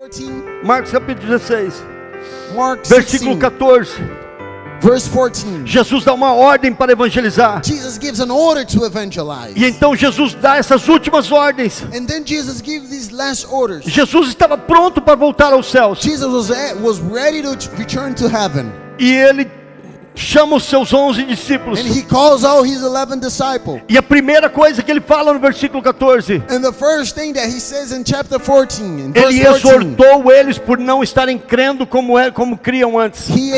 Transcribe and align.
14, 0.00 0.32
Marcos 0.64 0.90
capítulo 0.92 1.28
16, 1.28 1.74
Mark 2.56 2.86
versículo 2.86 3.34
16, 3.34 3.38
14. 3.38 3.92
verse 4.80 5.10
14. 5.10 5.66
Jesus 5.66 6.04
dá 6.04 6.14
uma 6.14 6.32
ordem 6.32 6.72
para 6.72 6.92
evangelizar. 6.92 7.60
Jesus 7.62 7.98
gives 7.98 8.18
an 8.18 8.30
order 8.30 8.64
to 8.64 8.86
evangelize. 8.86 9.52
E 9.54 9.66
então 9.66 9.94
Jesus 9.94 10.32
dá 10.32 10.56
essas 10.56 10.88
últimas 10.88 11.30
ordens. 11.30 11.82
And 11.94 12.06
then 12.06 12.24
Jesus 12.24 12.62
gives 12.62 12.88
these 12.88 13.12
last 13.14 13.46
orders. 13.50 13.84
Jesus 13.84 14.28
estava 14.28 14.56
pronto 14.56 15.02
para 15.02 15.14
voltar 15.16 15.52
aos 15.52 15.70
céus. 15.70 16.00
Jesus 16.00 16.32
was, 16.32 16.50
at- 16.50 16.80
was 16.80 16.98
ready 16.98 17.42
to 17.42 17.50
return 17.76 18.14
to 18.14 18.26
heaven. 18.26 18.72
E 18.98 19.12
ele 19.12 19.44
chama 20.20 20.56
os 20.56 20.64
seus 20.64 20.92
onze 20.92 21.24
discípulos. 21.24 21.80
And 21.80 21.86
he 21.88 22.02
calls 22.02 22.44
out 22.44 22.68
his 22.68 22.82
11 22.82 23.20
disciples. 23.20 23.80
E 23.88 23.96
a 23.96 24.02
primeira 24.02 24.50
coisa 24.50 24.82
que 24.82 24.90
ele 24.90 25.00
fala 25.00 25.32
no 25.32 25.40
versículo 25.40 25.82
14, 25.82 26.42
And 26.48 26.60
the 26.60 26.72
first 26.72 27.14
thing 27.14 27.32
that 27.32 27.48
he 27.48 27.60
says 27.60 27.92
in 27.92 28.04
chapter 28.04 28.38
14, 28.38 28.82
in 28.84 29.12
verse 29.12 29.26
ele 29.28 29.44
14, 29.44 29.66
exortou 29.66 30.30
eles 30.30 30.58
por 30.58 30.78
não 30.78 31.02
estarem 31.02 31.38
crendo 31.38 31.86
como 31.86 32.18
é, 32.18 32.30
como 32.30 32.58
criam 32.58 32.98
antes. 32.98 33.28
E 33.30 33.50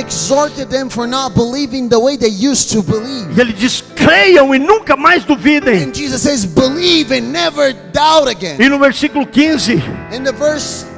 ele 3.41 3.53
diz: 3.53 3.85
creiam 3.95 4.55
e 4.55 4.59
nunca 4.59 4.97
mais 4.97 5.25
duvidem. 5.25 5.85
And 5.85 5.95
Jesus 5.95 6.23
says, 6.23 6.45
believe 6.45 7.13
and 7.13 7.33
never 7.33 7.75
doubt 7.93 8.29
again. 8.29 8.57
E 8.59 8.69
no 8.69 8.79
versículo 8.79 9.27
15, 9.27 9.83
In 10.13 10.25
the 10.25 10.33
verse 10.33 10.92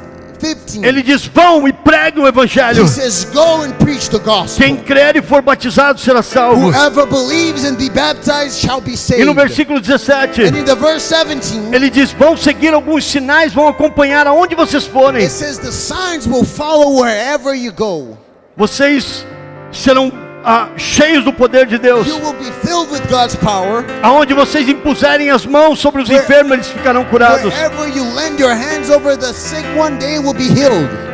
15, 0.44 0.84
ele 0.84 1.02
diz: 1.02 1.26
vão 1.26 1.66
e 1.66 1.72
preguem 1.72 2.22
o 2.22 2.28
evangelho. 2.28 2.84
he 2.84 2.88
says, 2.88 3.24
go 3.32 3.62
and 3.62 3.72
preach 3.78 4.10
the 4.10 4.18
gospel. 4.18 4.64
Quem 4.64 4.76
crer 4.76 5.16
e 5.16 5.22
for 5.22 5.40
batizado 5.40 5.98
será 5.98 6.22
salvo. 6.22 6.70
Whoever 6.70 7.06
believes 7.06 7.64
and 7.64 7.76
be 7.76 7.88
baptized 7.88 8.58
shall 8.60 8.80
be 8.80 8.96
saved. 8.96 9.22
E 9.22 9.24
no 9.24 9.34
versículo 9.34 9.80
17, 9.80 10.42
And 10.42 10.58
in 10.58 10.64
the 10.64 10.74
verse 10.74 11.08
17, 11.08 11.74
ele 11.74 11.88
diz: 11.88 12.12
vão 12.12 12.36
seguir 12.36 12.74
alguns 12.74 13.04
sinais, 13.04 13.52
vão 13.52 13.68
acompanhar 13.68 14.26
aonde 14.26 14.54
vocês 14.54 14.86
forem. 14.86 15.28
says 15.28 15.58
the 15.58 15.72
signs 15.72 16.26
will 16.26 16.44
follow 16.44 17.00
wherever 17.00 17.54
you 17.56 17.72
go. 17.72 18.18
Vocês 18.56 19.26
serão 19.72 20.23
ah, 20.44 20.68
cheios 20.76 21.24
do 21.24 21.32
poder 21.32 21.66
de 21.66 21.78
Deus. 21.78 22.06
Power. 23.42 23.84
Aonde 24.02 24.34
vocês 24.34 24.68
impuserem 24.68 25.30
as 25.30 25.46
mãos 25.46 25.78
sobre 25.78 26.02
os 26.02 26.10
enfermos, 26.10 26.52
eles 26.52 26.68
ficarão 26.68 27.04
curados. 27.04 27.52
You 27.54 28.02
sick. 29.32 29.64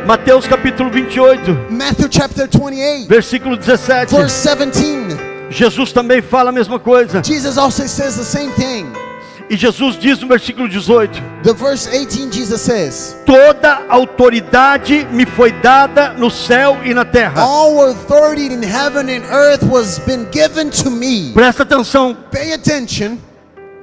Mateus 0.05 0.47
capítulo 0.47 0.89
28, 0.89 1.67
Matthew 1.69 2.07
chapter 2.11 2.47
28, 2.49 3.07
versículo 3.07 3.55
17. 3.55 4.15
verse 4.15 4.47
17. 4.47 5.31
Jesus 5.49 5.91
também 5.91 6.21
fala 6.21 6.49
a 6.49 6.53
mesma 6.53 6.79
coisa. 6.79 7.21
Jesus 7.23 7.57
also 7.57 7.87
says 7.87 8.17
the 8.17 8.23
same 8.23 8.51
thing. 8.53 9.10
E 9.51 9.57
Jesus 9.57 9.99
diz 9.99 10.17
no 10.17 10.29
versículo 10.29 10.69
18: 10.69 11.21
The 11.43 11.53
verse 11.53 11.85
18, 11.85 12.31
Jesus 12.31 12.61
says, 12.61 13.17
Toda 13.25 13.81
autoridade 13.89 15.05
me 15.11 15.25
foi 15.25 15.51
dada 15.51 16.13
no 16.13 16.31
céu 16.31 16.77
e 16.85 16.93
na 16.93 17.03
terra. 17.03 17.41
All 17.41 17.89
authority 17.89 18.45
in 18.45 18.63
heaven 18.63 19.09
and 19.09 19.25
earth 19.29 19.61
was 19.69 19.99
been 19.99 20.25
given 20.31 20.69
to 20.69 20.89
me. 20.89 21.33
Presta 21.33 21.63
atenção, 21.63 22.15
Pay 22.31 22.53
attention. 22.53 23.17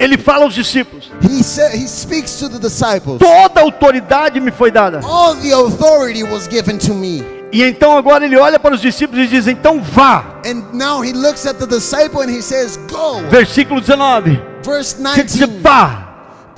ele 0.01 0.17
fala 0.17 0.47
aos 0.47 0.55
discípulos: 0.55 1.13
He 1.23 1.43
said 1.43 1.75
he 1.75 1.87
speaks 1.87 2.39
to 2.39 2.49
the 2.49 2.59
disciples. 2.59 3.19
Toda 3.19 3.61
autoridade 3.61 4.41
me 4.41 4.51
foi 4.51 4.71
dada. 4.71 5.01
All 5.05 5.35
the 5.35 5.53
authority 5.53 6.23
was 6.23 6.49
given 6.49 6.79
to 6.79 6.95
me. 6.95 7.23
E 7.53 7.63
então 7.63 7.95
agora 7.95 8.25
ele 8.25 8.39
olha 8.39 8.59
para 8.59 8.75
os 8.75 8.81
discípulos 8.81 9.23
e 9.23 9.27
diz: 9.27 9.47
Então 9.47 9.83
vá. 9.83 10.41
And 10.47 10.63
now 10.73 11.05
he 11.05 11.13
looks 11.13 11.47
at 11.47 11.59
the 11.59 11.67
disciple 11.67 12.23
and 12.23 12.31
he 12.31 12.41
says, 12.41 12.79
Go. 12.89 13.21
Versículo 13.29 13.83
19: 13.83 14.48
Verse 14.63 14.97
Você 14.97 15.23
diz, 15.25 15.35
19. 15.37 15.61
vá, 15.61 16.05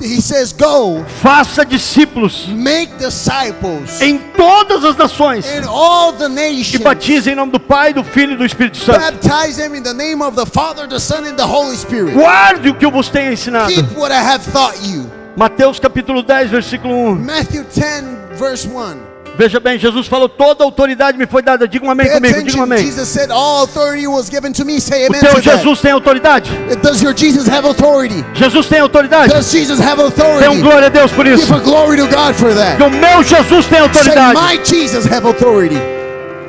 He 0.02 0.20
says, 0.22 0.50
Go. 0.52 1.04
faça 1.20 1.62
discípulos 1.62 2.46
Make 2.48 2.94
disciples 2.94 4.00
em 4.00 4.16
todas 4.34 4.82
as 4.82 4.96
nações 4.96 5.44
in 5.46 5.66
all 5.68 6.14
the 6.14 6.24
e 6.24 6.28
nations. 6.28 6.82
batize 6.82 7.30
em 7.30 7.34
nome 7.34 7.52
do 7.52 7.60
Pai, 7.60 7.92
do 7.92 8.02
Filho 8.02 8.32
e 8.32 8.36
do 8.36 8.44
Espírito 8.46 8.78
Santo. 8.78 8.98
Baptize 8.98 9.56
them 9.60 9.74
in 9.76 9.82
the 9.82 9.92
name 9.92 10.22
of 10.22 10.34
the 10.36 10.46
Father, 10.46 10.88
the 10.88 10.98
Son, 10.98 11.26
and 11.26 11.34
the 11.36 11.44
Holy 11.44 11.76
Spirit. 11.76 12.14
Guarde 12.14 12.70
o 12.70 12.74
que 12.74 12.86
eu 12.86 12.90
vos 12.90 13.10
tenho 13.10 13.30
ensinado. 13.32 13.70
Keep 13.70 13.94
what 13.98 14.10
I 14.10 14.22
have 14.22 14.50
taught 14.50 14.78
you. 14.82 15.04
Mateus 15.36 15.78
capítulo 15.78 16.22
10, 16.22 16.50
versículo 16.50 16.94
1. 16.94 17.14
Matthew 17.16 17.64
10, 17.64 18.38
verse 18.38 18.66
1. 18.66 19.09
Veja 19.40 19.58
bem, 19.58 19.78
Jesus 19.78 20.06
falou: 20.06 20.28
toda 20.28 20.62
autoridade 20.62 21.16
me 21.16 21.26
foi 21.26 21.40
dada. 21.40 21.66
Diga 21.66 21.86
um 21.86 21.90
amém 21.90 22.06
Pay 22.08 22.16
comigo, 22.16 22.42
diga 22.42 22.58
um 22.58 22.62
amém. 22.62 22.84
Jesus 22.84 23.08
said, 23.08 23.30
All 23.30 23.62
authority 23.62 24.06
was 24.06 24.28
given 24.28 24.52
to 24.52 24.66
me. 24.66 24.78
Say 24.78 25.04
O 25.04 25.06
amen 25.06 25.18
teu 25.18 25.30
to 25.30 25.40
that. 25.40 25.56
Jesus 25.56 25.80
tem 25.80 25.92
autoridade? 25.92 26.50
Does 26.82 27.00
your 27.00 27.16
Jesus 27.16 27.48
have 27.48 27.66
authority? 27.66 28.22
Jesus 28.34 28.66
tem 28.66 28.80
autoridade? 28.80 29.32
Does 29.32 29.50
Jesus 29.50 29.80
have 29.80 29.96
Dê 29.96 30.02
um 30.02 30.08
authority? 30.08 30.60
glória 30.60 30.86
a 30.88 30.90
Deus 30.90 31.10
por 31.10 31.24
Give 31.24 31.40
isso. 31.40 31.54
a 31.54 31.58
glory 31.58 31.96
to 31.96 32.06
God 32.08 32.34
for 32.34 32.54
that. 32.54 32.76
Que 32.76 32.82
o 32.82 32.90
meu 32.90 33.22
Jesus 33.22 33.64
tem 33.64 33.78
Say, 33.78 33.80
autoridade. 33.80 34.34
my 34.38 34.60
Jesus 34.62 35.06
have 35.06 35.26
authority. 35.26 35.99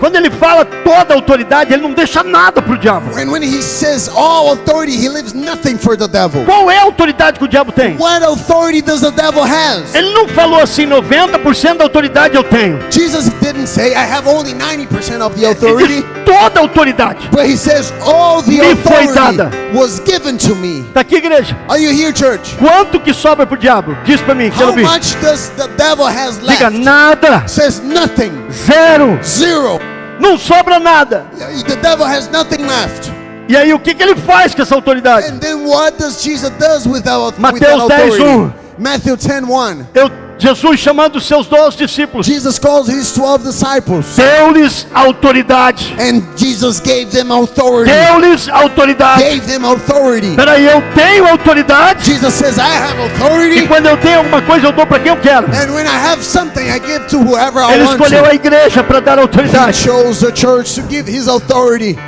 Quando 0.01 0.15
ele 0.15 0.31
fala 0.31 0.65
toda 0.65 1.13
autoridade, 1.13 1.71
ele 1.73 1.83
não 1.83 1.93
deixa 1.93 2.23
nada 2.23 2.59
para 2.61 2.73
o 2.73 2.77
diabo. 2.77 3.11
And 3.17 3.29
when 3.31 3.43
he 3.43 3.61
says 3.61 4.09
all 4.15 4.51
authority, 4.51 4.93
he 4.97 5.07
leaves 5.07 5.31
nothing 5.33 5.77
for 5.77 5.95
the 5.95 6.07
devil. 6.07 6.43
Qual 6.43 6.69
é 6.71 6.79
a 6.79 6.83
autoridade 6.83 7.37
que 7.37 7.45
o 7.45 7.47
diabo 7.47 7.71
tem? 7.71 7.95
What 7.97 8.23
authority 8.25 8.81
does 8.81 9.01
the 9.01 9.11
devil 9.11 9.43
has? 9.43 9.93
Ele 9.93 10.11
não 10.11 10.27
falou 10.27 10.59
assim, 10.59 10.87
90% 10.87 11.77
da 11.77 11.83
autoridade 11.83 12.35
eu 12.35 12.43
tenho. 12.43 12.79
Jesus 12.91 13.29
didn't 13.41 13.67
say, 13.67 13.91
I 13.93 14.03
have 14.11 14.27
only 14.27 14.53
90% 14.55 15.21
of 15.21 15.35
the 15.39 15.45
Ele 15.45 15.51
authority. 15.53 16.03
toda 16.25 16.59
autoridade. 16.61 17.29
But 17.31 17.45
he 17.45 17.55
says, 17.55 17.93
all 18.03 18.41
the 18.41 18.49
Me 18.51 18.57
foi 18.57 19.03
authority 19.05 19.13
dada. 19.37 19.51
was 19.73 19.99
given 19.99 20.35
to 20.39 20.55
me. 20.55 20.83
Tá 20.95 21.01
aqui, 21.01 21.17
igreja. 21.17 21.55
Are 21.69 21.79
you 21.79 21.91
here, 21.91 22.11
church? 22.11 22.55
Quanto 22.57 22.99
que 22.99 23.13
sobra 23.13 23.45
pro 23.45 23.55
diabo? 23.55 23.95
Diz 24.03 24.19
para 24.21 24.33
mim, 24.33 24.49
quero 24.49 24.71
How 24.71 24.77
much 24.81 25.13
does 25.21 25.49
the 25.57 25.67
devil 25.77 26.07
has 26.07 26.39
Diga 26.39 26.69
left? 26.71 26.77
nada. 26.79 27.43
Says 27.47 27.79
nothing. 27.81 28.31
Zero. 28.51 29.19
Zero. 29.23 29.79
Não 30.21 30.37
sobra 30.37 30.79
nada. 30.79 31.25
The 31.65 31.75
devil 31.77 32.05
has 32.05 32.29
nothing 32.29 32.63
left. 32.63 33.11
E 33.49 33.57
aí 33.57 33.73
o 33.73 33.79
que, 33.79 33.93
que 33.93 34.01
ele 34.01 34.15
faz 34.15 34.55
com 34.55 34.61
essa 34.61 34.75
autoridade? 34.75 35.27
And 35.27 35.39
then 35.39 35.65
what 35.65 35.97
does 35.97 36.23
Jesus 36.23 36.51
does 36.51 36.85
with 36.85 37.03
with 37.05 37.39
Mateus 37.39 37.87
that 37.87 37.97
10, 37.97 38.07
authority? 38.07 38.23
1. 38.23 38.53
Matthew 38.77 39.17
10, 39.17 39.49
1. 39.49 39.87
Eu, 39.93 40.09
Jesus 40.41 40.79
chamando 40.79 41.21
seus 41.21 41.45
doze 41.45 41.77
discípulos, 41.77 42.25
Jesus 42.25 42.57
calls 42.57 42.87
his 42.89 43.11
12 43.13 43.43
disciples. 43.43 44.15
deu-lhes 44.15 44.87
autoridade. 44.91 45.95
And 45.99 46.23
Jesus 46.35 46.79
gave 46.79 47.11
them 47.11 47.31
authority. 47.31 47.91
Deu-lhes 47.91 48.49
autoridade. 48.49 49.21
Gave 49.23 49.41
them 49.45 49.63
authority. 49.65 50.35
Peraí, 50.35 50.65
eu 50.65 50.81
tenho 50.95 51.27
autoridade. 51.27 52.03
Jesus 52.05 52.33
says, 52.33 52.57
I 52.57 52.61
have 52.61 52.97
E 52.99 53.03
authority. 53.05 53.67
quando 53.67 53.85
eu 53.85 53.97
tenho 53.97 54.17
alguma 54.17 54.41
coisa, 54.41 54.65
eu 54.65 54.71
dou 54.71 54.87
para 54.87 54.97
quem 54.99 55.11
eu 55.11 55.17
quero. 55.17 55.45
And 55.45 55.71
when 55.75 55.85
I 55.85 55.95
have 56.11 56.23
something, 56.23 56.67
I 56.71 56.79
give 56.79 57.05
to 57.09 57.19
whoever 57.19 57.61
I 57.61 57.73
Ele 57.75 57.83
want 57.83 58.01
escolheu 58.01 58.23
to. 58.23 58.29
a 58.31 58.33
igreja 58.33 58.81
para 58.83 58.99
dar 58.99 59.19
He 59.19 59.21
autoridade. 59.21 59.77
chose 59.77 60.25
the 60.25 60.31
church 60.35 60.73
to 60.73 60.81
give 60.89 61.07
his 61.07 61.27
authority. 61.27 61.99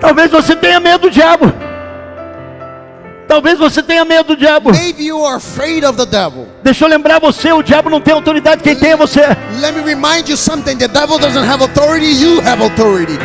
Talvez 0.00 0.28
você 0.28 0.56
tenha 0.56 0.80
medo 0.80 1.02
do 1.08 1.10
diabo. 1.10 1.52
Talvez 3.28 3.58
você 3.58 3.80
tenha 3.80 4.04
medo 4.04 4.34
do 4.34 4.36
diabo. 4.36 4.72
Maybe 4.72 5.04
you 5.04 5.24
are 5.24 5.36
afraid 5.36 5.84
of 5.84 5.96
the 5.96 6.06
devil. 6.06 6.47
Deixa 6.62 6.84
eu 6.84 6.88
lembrar 6.88 7.20
você, 7.20 7.52
o 7.52 7.62
diabo 7.62 7.88
não 7.88 8.00
tem 8.00 8.12
autoridade, 8.12 8.62
quem 8.62 8.74
tem 8.76 8.90
é 8.90 8.96
você. 8.96 9.20
Let 9.60 9.74
me 9.74 9.82
remind 9.82 10.28
you 10.28 10.36
something. 10.36 10.76
The 10.76 10.88
devil 10.88 11.18
doesn't 11.18 11.46
have 11.46 11.62
authority, 11.62 12.10
you 12.20 12.40
have 12.40 12.62
authority. 12.62 13.18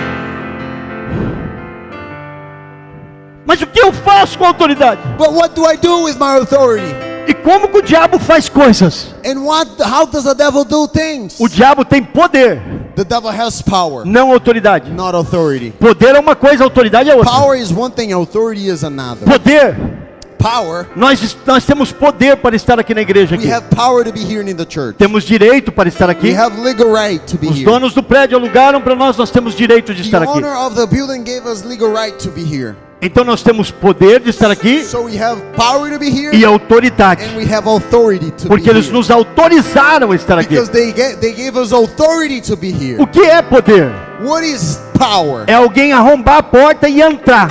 Mas 3.46 3.62
o 3.62 3.68
que 3.68 3.80
eu 3.82 3.92
faço 3.92 4.38
com 4.38 4.46
a 4.46 4.48
autoridade? 4.50 5.02
But 5.18 5.32
what 5.32 5.54
do 5.56 5.70
I 5.70 5.78
do 5.78 6.04
with 6.04 6.16
my 6.16 6.38
authority? 6.40 6.96
E 7.28 7.34
como 7.34 7.68
que 7.70 7.78
o 7.78 7.82
diabo 7.82 8.20
faz 8.20 8.50
coisas? 8.50 9.14
And 9.26 9.40
what 9.44 9.70
how 9.82 10.06
does 10.06 10.24
the 10.26 10.34
devil 10.36 10.64
do 10.64 10.88
things? 10.88 11.36
O 11.40 11.48
diabo 11.48 11.84
tem 11.86 12.04
poder, 12.04 12.62
The 12.96 13.04
devil 13.04 13.30
has 13.30 13.62
power, 13.62 14.06
não 14.06 14.32
autoridade. 14.32 14.92
not 14.92 15.16
authority. 15.16 15.72
Poder 15.80 16.16
é 16.16 16.20
uma 16.20 16.36
coisa, 16.36 16.64
autoridade 16.64 17.10
é 17.10 17.16
outra. 17.16 17.32
Power 17.32 17.58
is 17.58 17.72
one 17.72 17.92
thing, 17.94 18.12
authority 18.14 18.68
is 18.68 18.84
another. 18.84 19.26
Poder, 19.26 19.76
nós, 20.96 21.38
nós 21.46 21.66
temos 21.66 21.92
poder 21.92 22.38
para 22.38 22.56
estar 22.56 22.80
aqui 22.80 22.94
na 22.94 23.02
igreja. 23.02 23.36
we 23.36 23.44
Aqui. 23.44 23.52
have 23.54 23.66
power 23.76 24.04
to 24.04 24.12
be 24.12 24.20
here 24.22 24.42
in 24.50 24.56
the 24.56 24.66
church. 24.68 24.98
Temos 24.98 25.24
direito 25.24 25.72
para 25.72 25.88
estar 25.88 26.08
We 26.08 26.12
aqui. 26.12 26.34
have 26.36 26.60
legal 26.62 26.92
right 26.94 27.24
to 27.26 27.38
be 27.38 27.48
Os 27.48 27.56
here. 27.56 27.66
donos 27.66 27.94
do 27.94 28.04
prédio 28.04 28.38
alugaram 28.38 28.82
para 28.82 28.96
nós, 28.96 29.16
nós 29.18 29.32
temos 29.32 29.56
direito 29.56 29.94
de 29.94 30.02
The 30.02 30.08
estar 30.08 30.24
aqui. 30.24 30.32
owner 30.38 30.54
of 30.58 30.76
the 30.76 30.86
building 30.86 31.24
gave 31.24 31.48
us 31.48 31.64
legal 31.64 31.94
right 31.94 32.18
to 32.18 32.30
be 32.30 32.42
here. 32.44 32.76
Então 33.02 33.26
nós 33.26 33.42
temos 33.44 33.70
poder 33.70 34.22
de 34.22 34.30
estar 34.30 34.50
aqui 34.50 34.82
So 34.86 35.02
we 35.04 35.22
have 35.22 35.42
power 35.58 35.92
to 35.92 36.00
be 36.00 36.10
here 36.10 36.34
e 36.34 36.46
autoridade, 36.46 37.24
and 37.26 37.36
we 37.38 37.44
have 37.54 37.68
authority 37.68 38.32
to 38.32 38.48
porque 38.48 38.70
eles 38.70 38.86
here. 38.86 38.96
nos 38.98 39.12
autorizaram 39.12 40.12
a 40.12 40.16
estar 40.16 40.38
aqui. 40.40 40.56
Because 40.56 40.72
they 40.72 41.34
gave 41.34 41.58
us 41.60 41.74
authority 41.74 42.40
to 42.42 42.56
be 42.56 42.70
here. 42.72 43.02
O 43.02 43.08
que 43.08 43.20
é 43.22 43.42
poder? 43.42 43.92
What 44.24 44.46
is 44.46 44.80
power? 44.98 45.44
É 45.48 45.54
alguém 45.56 45.92
arrombar 45.92 46.38
a 46.38 46.44
porta 46.44 46.88
e 46.88 47.02
entrar. 47.02 47.50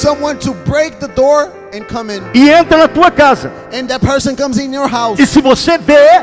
Someone 0.00 0.38
to 0.38 0.52
break 0.66 0.96
the 0.98 1.08
door 1.08 1.48
and 1.72 1.86
come 1.88 2.10
in. 2.10 2.22
E 2.34 2.50
entra 2.50 2.78
na 2.78 2.88
tua 2.88 3.10
casa. 3.10 3.50
And 3.72 3.88
that 3.88 4.00
person 4.00 4.36
comes 4.36 4.58
in 4.58 4.72
your 4.72 4.88
house. 4.88 5.18
E 5.18 5.26
se 5.26 5.40
você 5.40 5.78
vê, 5.78 6.22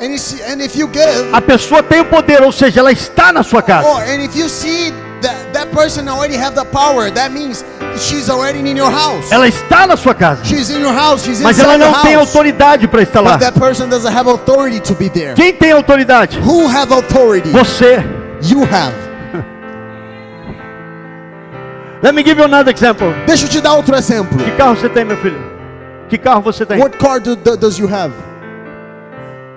And, 0.00 0.10
and 0.50 0.60
if 0.60 0.76
you 0.76 0.88
give, 0.88 1.32
a 1.32 1.40
pessoa 1.40 1.82
tem 1.82 2.00
o 2.00 2.04
poder, 2.04 2.42
ou 2.42 2.52
seja, 2.52 2.80
ela 2.80 2.92
está 2.92 3.32
na 3.32 3.42
sua 3.42 3.62
casa. 3.62 3.86
or 3.88 4.02
and 4.02 4.22
if 4.22 4.36
you 4.36 4.48
see 4.48 4.92
that 5.22 5.52
that 5.52 5.70
person 5.70 6.08
already 6.08 6.36
have 6.36 6.54
the 6.54 6.64
power, 6.64 7.10
that 7.12 7.30
means 7.30 7.64
she's 7.96 8.28
already 8.28 8.58
in 8.58 8.76
your 8.76 8.90
house. 8.90 9.30
Ela 9.30 9.46
está 9.46 9.86
na 9.86 9.96
sua 9.96 10.14
casa, 10.14 10.44
She's 10.44 10.68
in 10.68 10.80
your 10.80 10.92
house. 10.92 11.24
She's 11.24 11.40
mas 11.40 11.58
ela 11.58 11.78
não 11.78 12.02
tem 12.02 12.16
autoridade 12.16 12.88
para 12.88 13.02
estar 13.02 13.20
lá. 13.20 13.38
But 13.38 13.40
that 13.40 13.58
person 13.58 13.88
doesn't 13.88 14.12
have 14.12 14.28
authority 14.28 14.80
to 14.80 14.94
be 14.94 15.08
there. 15.08 15.34
Quem 15.34 15.54
tem 15.54 15.72
autoridade? 15.72 16.38
Who 16.40 16.66
have 16.66 16.92
authority? 16.92 17.50
Você. 17.50 18.04
You 18.42 18.64
have. 18.64 19.13
Let 22.04 22.14
me 22.14 22.22
give 22.22 22.38
you 22.38 22.44
another 22.44 22.70
example. 22.70 23.14
Deixa 23.26 23.46
eu 23.46 23.48
te 23.48 23.60
dar 23.62 23.72
outro 23.72 23.96
exemplo. 23.96 24.36
Que 24.36 24.50
carro 24.50 24.76
você 24.76 24.90
tem, 24.90 25.06
meu 25.06 25.16
filho? 25.16 25.40
Que 26.06 26.18
carro 26.18 26.42
você 26.42 26.66
tem? 26.66 26.78
What 26.78 26.98
car 26.98 27.18
do, 27.18 27.34
do- 27.34 27.56
does 27.56 27.78
you 27.78 27.88
have? 27.88 28.12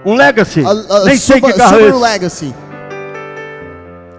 Um 0.06 0.16
Legacy. 0.16 0.64
A, 0.66 0.70
a 0.70 1.04
Nem 1.04 1.18
sei 1.18 1.42
que 1.42 1.52
carro 1.52 1.78
é 1.78 1.90
esse. 1.90 2.00
Legacy. 2.00 2.56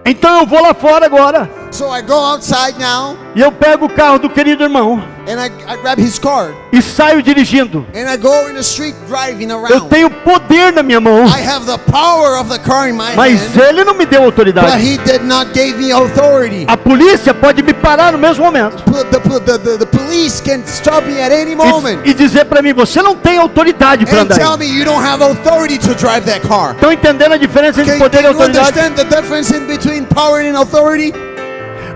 Então 0.05 0.41
eu 0.41 0.45
vou 0.45 0.61
lá 0.61 0.73
fora 0.73 1.05
agora 1.05 1.49
So 1.71 1.85
I 1.95 2.01
go 2.01 2.13
outside 2.13 2.79
now 2.79 3.17
e 3.35 3.41
eu 3.41 3.51
pego 3.51 3.85
o 3.85 3.89
carro 3.89 4.17
do 4.19 4.29
querido 4.29 4.63
irmão 4.63 5.03
and 5.29 5.39
I, 5.39 5.45
I 5.71 5.77
grab 5.77 5.99
his 5.99 6.17
car 6.17 6.51
e 6.71 6.81
saio 6.81 7.21
dirigindo. 7.21 7.85
and 7.93 8.09
I 8.09 8.17
go 8.17 8.47
in 8.49 8.53
the 8.55 8.63
street 8.63 8.95
driving 9.07 9.49
Eu 9.51 9.59
around. 9.63 9.89
tenho 9.89 10.09
poder 10.09 10.73
na 10.73 10.81
minha 10.83 10.99
mão, 10.99 11.25
I 11.27 11.41
have 11.47 11.65
the 11.65 11.77
power 11.91 12.37
of 12.39 12.49
the 12.49 12.57
car 12.59 12.89
in 12.89 12.93
my 12.93 13.15
mas 13.15 13.39
hand, 13.55 13.69
ele 13.69 13.83
não 13.83 13.93
me 13.93 14.05
deu 14.05 14.21
but 14.21 14.25
autoridade. 14.31 14.81
he 14.83 14.97
did 15.05 15.23
not 15.23 15.51
give 15.53 15.77
me 15.77 15.91
authority. 15.91 16.65
A 16.67 16.75
polícia 16.75 17.33
pode 17.33 17.61
me 17.63 17.73
parar 17.73 18.11
no 18.11 18.17
mesmo 18.17 18.43
momento 18.43 18.83
P- 18.83 18.99
The, 19.09 19.39
the, 19.39 19.57
the, 19.57 19.77
the 19.77 19.85
police 19.85 20.41
can 20.41 20.61
stop 20.65 21.05
me 21.07 21.21
at 21.21 21.31
any 21.31 21.55
moment 21.55 21.99
e, 22.05 22.11
e 22.11 22.13
dizer 22.13 22.45
para 22.45 22.61
mim: 22.61 22.73
você 22.73 23.01
não 23.01 23.15
tem 23.15 23.37
autoridade 23.37 24.05
para 24.05 24.19
and 24.19 24.21
andar. 24.23 24.35
tell 24.37 24.53
aí." 24.53 24.57
me 24.59 24.65
you 24.67 24.83
don't 24.85 25.03
have 25.05 25.23
authority 25.23 25.77
to 25.77 25.93
drive 25.95 26.25
that 26.25 26.41
car. 26.47 26.71
Estão 26.73 26.91
entendendo 26.91 27.33
a 27.33 27.37
diferença 27.37 27.81
entre 27.81 27.93
Can, 27.93 27.99
poder 27.99 28.19
e 28.19 28.21
can 28.23 28.29
you 28.29 28.33
autoridade? 28.37 28.79
understand 28.79 28.95
the 28.95 29.03
difference 29.15 29.55
in 29.55 29.65
between 29.67 30.05
power 30.05 30.39
and 30.41 30.57
authority? 30.57 31.13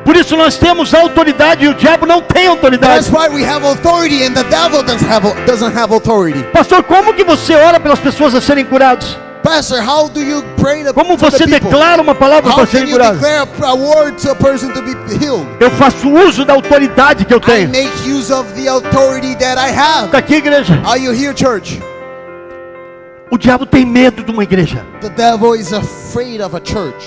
Por 0.04 0.16
isso 0.18 0.36
nós 0.36 0.58
temos 0.58 0.94
autoridade 0.94 1.66
e 1.66 1.70
o 1.70 1.74
diabo 1.74 2.06
não 2.06 2.22
tem 2.22 2.48
autoridade. 2.48 3.10
That's 3.10 3.10
why 3.10 3.34
we 3.34 3.44
have 3.48 3.66
authority 3.66 4.24
and 4.24 4.34
the 4.34 4.44
devil 4.44 4.84
doesn't 4.84 5.10
have, 5.10 5.26
doesn't 5.46 5.78
have 5.78 5.94
authority. 5.94 6.44
Pastor, 6.52 6.84
como 6.84 7.14
que 7.14 7.24
você 7.24 7.56
ora 7.56 7.80
pelas 7.80 8.00
pessoas 8.00 8.36
a 8.36 8.42
serem 8.42 8.66
curadas? 8.66 9.18
Pastor, 9.44 9.82
how 9.82 10.08
do 10.08 10.22
you 10.22 10.42
pray 10.56 10.84
the, 10.84 10.94
Como 10.94 11.18
você 11.18 11.46
declara 11.46 12.02
uma 12.02 12.16
palavra 12.16 12.54
para 12.54 12.66
to 12.66 12.72
to 14.74 14.82
be 14.82 14.94
healed? 15.22 15.48
Eu 15.60 15.70
faço 15.72 16.10
uso 16.10 16.46
da 16.46 16.54
autoridade 16.54 17.26
que 17.26 17.34
eu 17.34 17.42
tenho. 17.42 17.70
make 17.70 18.10
use 18.10 18.32
of 18.32 18.50
the 18.54 18.70
authority 18.70 19.36
that 19.36 19.58
I 19.58 19.70
have. 19.70 20.06
Está 20.06 20.20
aqui, 20.20 20.36
igreja. 20.36 20.82
Are 20.86 20.98
you 20.98 21.12
here, 21.12 21.34
church? 21.36 21.82
O 23.30 23.38
diabo 23.38 23.66
tem 23.66 23.86
medo 23.86 24.24
de 24.24 24.32
uma 24.32 24.44
igreja. 24.44 24.86
The 25.02 25.10
devil 25.10 25.56
is 25.56 25.74
afraid 25.74 26.42
of 26.42 26.56
a 26.56 26.62
church. 26.64 27.06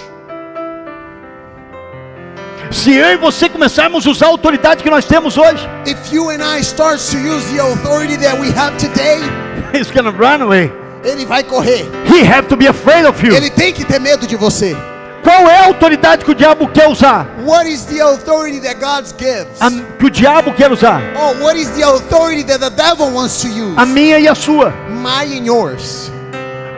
Se 2.70 2.92
eu 2.94 3.12
e 3.12 3.16
você 3.16 3.48
começarmos 3.48 4.06
a 4.06 4.10
usar 4.10 4.26
a 4.26 4.28
autoridade 4.30 4.82
que 4.82 4.90
nós 4.90 5.04
temos 5.04 5.36
hoje, 5.38 5.68
If 5.86 6.12
you 6.12 6.30
and 6.30 6.42
I 6.42 6.60
start 6.60 7.00
to 7.10 7.16
use 7.18 7.46
the 7.52 7.60
authority 7.60 8.16
that 8.18 8.38
we 8.38 8.48
have 8.50 8.76
today, 8.78 9.20
he's 9.72 9.90
gonna 9.90 10.10
run 10.10 10.42
away. 10.42 10.72
ele 11.04 11.24
vai 11.24 11.42
correr. 11.42 11.86
He 12.06 12.26
have 12.26 12.48
to 12.48 12.56
be 12.56 12.66
afraid 12.68 13.06
of 13.06 13.24
you. 13.24 13.34
Ele 13.34 13.50
tem 13.50 13.72
que 13.72 13.84
ter 13.84 14.00
medo 14.00 14.26
de 14.26 14.36
você. 14.36 14.76
Qual 15.22 15.48
é 15.50 15.58
a 15.58 15.64
autoridade 15.66 16.24
que 16.24 16.30
o 16.30 16.34
diabo 16.34 16.68
quer 16.68 16.88
usar? 16.88 17.26
What 17.44 17.68
is 17.68 17.84
the 17.84 18.00
authority 18.00 18.60
that 18.60 18.76
God 18.76 19.06
gives? 19.18 19.60
A, 19.60 19.70
que 19.98 20.06
o 20.06 20.10
diabo 20.10 20.52
quer 20.52 20.70
usar? 20.70 21.00
Oh, 21.16 21.42
what 21.42 21.58
is 21.58 21.68
the 21.70 21.82
authority 21.82 22.44
that 22.44 22.60
the 22.60 22.70
devil 22.70 23.10
wants 23.12 23.40
to 23.42 23.48
use? 23.48 23.74
A 23.76 23.84
minha 23.84 24.20
e 24.20 24.28
a 24.28 24.34
sua. 24.36 24.72
My 24.88 25.24
and 25.36 25.44
yours. 25.46 26.12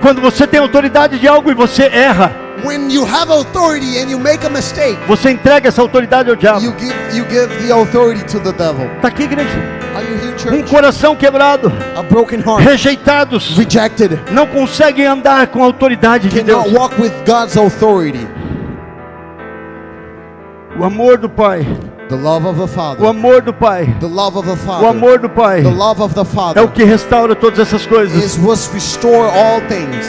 Quando 0.00 0.20
você 0.22 0.46
tem 0.46 0.60
autoridade 0.60 1.18
de 1.18 1.28
algo 1.28 1.50
e 1.50 1.54
você 1.54 1.84
erra, 1.84 2.32
When 2.64 2.90
you 2.90 3.04
have 3.04 3.30
authority 3.30 3.98
and 3.98 4.10
you 4.10 4.18
make 4.18 4.44
a 4.44 4.50
mistake, 4.50 4.98
você 5.06 5.30
entrega 5.30 5.68
essa 5.68 5.80
autoridade 5.80 6.28
ao 6.30 6.36
diabo. 6.36 6.60
you 6.64 6.72
give 6.78 6.94
you 7.16 7.24
give 7.28 7.48
the 7.66 7.72
authority 7.72 8.24
to 8.24 8.40
the 8.40 8.52
devil. 8.52 8.86
Está 8.96 9.08
aqui, 9.08 9.22
igreja. 9.24 9.78
Um 10.52 10.62
coração 10.62 11.16
quebrado, 11.16 11.72
A 11.96 12.02
broken 12.02 12.40
heart, 12.40 12.62
rejeitados, 12.62 13.56
rejected, 13.56 14.18
não 14.30 14.46
conseguem 14.46 15.04
andar 15.06 15.48
com 15.48 15.62
a 15.62 15.66
autoridade 15.66 16.28
de 16.28 16.42
Deus. 16.42 16.72
walk 16.72 17.00
with 17.00 17.12
God's 17.26 17.56
authority. 17.56 18.26
O 20.78 20.84
amor 20.84 21.18
do 21.18 21.28
Pai, 21.28 21.66
The 22.08 22.14
love 22.16 22.46
of 22.46 22.56
the 22.56 22.64
o 22.64 22.68
Father. 22.68 23.04
amor 23.06 23.42
do 23.42 23.52
Pai, 23.52 23.86
The 24.00 24.06
love 24.06 24.38
of 24.38 24.46
the 24.46 24.54
o 24.54 24.56
Father. 24.56 24.88
amor 24.88 25.18
do 25.18 25.28
Pai 25.28 25.62
The 25.62 25.70
love 25.70 26.00
of 26.00 26.14
the 26.14 26.20
é 26.20 26.22
o 26.22 26.26
Father 26.26 26.68
que 26.68 26.84
restaura 26.84 27.34
todas 27.34 27.58
essas 27.58 27.84
coisas. 27.86 28.22
is 28.24 28.38
what 28.38 28.58
restore 28.72 29.26
all 29.28 29.60
things. 29.68 30.06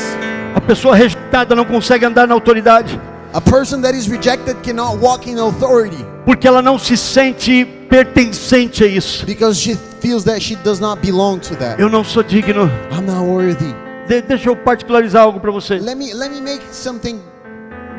A 0.55 0.61
pessoa 0.61 0.95
rejeitada 0.95 1.55
não 1.55 1.65
consegue 1.65 2.05
andar 2.05 2.27
na 2.27 2.33
autoridade 2.33 2.99
A 3.33 3.39
person 3.41 3.81
that 3.81 3.95
is 3.95 4.07
rejected 4.07 4.57
cannot 4.63 4.97
walk 4.99 5.29
in 5.29 5.37
authority 5.39 6.03
porque 6.25 6.47
ela 6.47 6.61
não 6.61 6.77
se 6.77 6.95
sente 6.97 7.65
pertencente 7.89 8.83
a 8.83 8.87
isso. 8.87 9.25
because 9.25 9.59
she 9.59 9.75
feels 9.99 10.23
that 10.23 10.39
she 10.41 10.55
does 10.57 10.79
not 10.79 11.01
belong 11.01 11.39
to 11.39 11.55
that. 11.55 11.79
Eu 11.81 11.89
não 11.89 12.03
sou 12.03 12.21
digno. 12.23 12.69
I'm 12.91 13.05
not 13.05 13.25
worthy. 13.25 13.73
De- 14.07 14.21
deixa 14.21 14.49
eu 14.49 14.55
particularizar 14.55 15.23
algo 15.23 15.39
para 15.39 15.51
você. 15.51 15.75
Let 15.79 15.95
me 15.95 16.13
let 16.13 16.29
me 16.31 16.41
make 16.41 16.61
something 16.71 17.19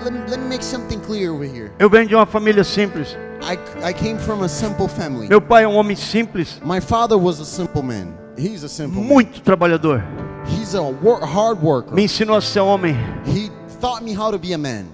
let 0.05 0.13
me, 0.13 0.21
let 0.29 0.39
me 0.39 0.49
make 0.49 0.65
something 0.65 0.99
clear 1.01 1.33
over 1.33 1.45
here. 1.47 1.71
Eu 1.79 1.89
venho 1.91 2.07
de 2.07 2.15
uma 2.15 2.27
família 2.27 2.65
simples. 2.65 3.17
I, 3.43 3.59
I 3.89 3.93
came 3.93 4.19
from 4.19 4.43
a 4.43 4.49
simple 4.49 4.89
family. 4.89 5.29
Meu 5.29 5.41
pai 5.41 5.65
é 5.65 5.69
um 5.69 5.75
homem 5.77 5.97
simples, 5.97 6.61
My 6.65 6.81
father 6.81 7.17
was 7.17 7.41
a 7.41 7.45
simple 7.45 7.83
man. 7.83 8.20
He's 8.41 8.65
a 8.65 8.69
simple 8.69 9.01
man. 9.03 9.09
muito 9.09 9.41
trabalhador. 9.43 10.03
He's 10.47 10.75
a 10.75 10.83
wor- 10.83 11.21
hard 11.25 11.61
worker. 11.63 11.95
Me 11.95 12.05
ensinou 12.05 12.37
a 12.37 12.41
ser 12.41 12.61
homem 12.61 12.97
He 13.27 13.51
taught 13.81 14.03
me 14.03 14.15
how 14.15 14.31
to 14.31 14.39
be 14.39 14.53
a 14.55 14.59
man 14.59 14.87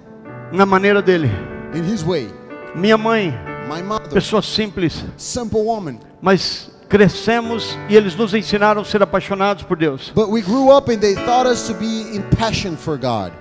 na 0.53 0.67
maneira 0.67 1.01
dele. 1.03 1.31
in 1.75 1.85
his 1.85 2.05
way. 2.05 2.29
Minha 2.75 2.97
mãe, 2.99 3.33
My 3.69 3.83
mother, 3.83 4.09
pessoa 4.11 4.43
simples, 4.43 5.05
simple 5.17 5.63
woman. 5.63 5.99
mas 6.21 6.71
crescemos 6.89 7.77
e 7.89 7.97
eles 7.97 8.15
nos 8.17 8.33
ensinaram 8.35 8.83
a 8.83 8.85
ser 8.85 9.03
apaixonados 9.03 9.63
por 9.65 9.77
Deus. 9.77 10.13
But 10.15 10.29
we 10.31 10.41
grew 10.43 10.71
up 10.71 10.89
and 10.89 10.99
they 11.01 11.15
taught 11.15 11.47
us 11.47 11.67
to 11.69 11.75
be 11.75 12.15
in 12.17 12.23
passion 12.37 12.77
for 12.77 12.97
God. 12.99 13.33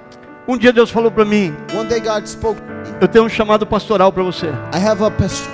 Um 0.47 0.57
dia 0.57 0.71
Deus 0.71 0.91
falou 0.91 1.09
para 1.09 1.25
mim: 1.25 1.55
One 1.75 1.87
day 1.89 1.99
God 1.99 2.25
spoke, 2.27 2.61
Eu 3.01 3.07
tenho 3.07 3.25
um 3.25 3.29
chamado 3.29 3.65
pastoral 3.65 4.11
para 4.13 4.21
você. 4.23 4.47
I 4.73 4.77
have 4.77 5.03
a, 5.03 5.07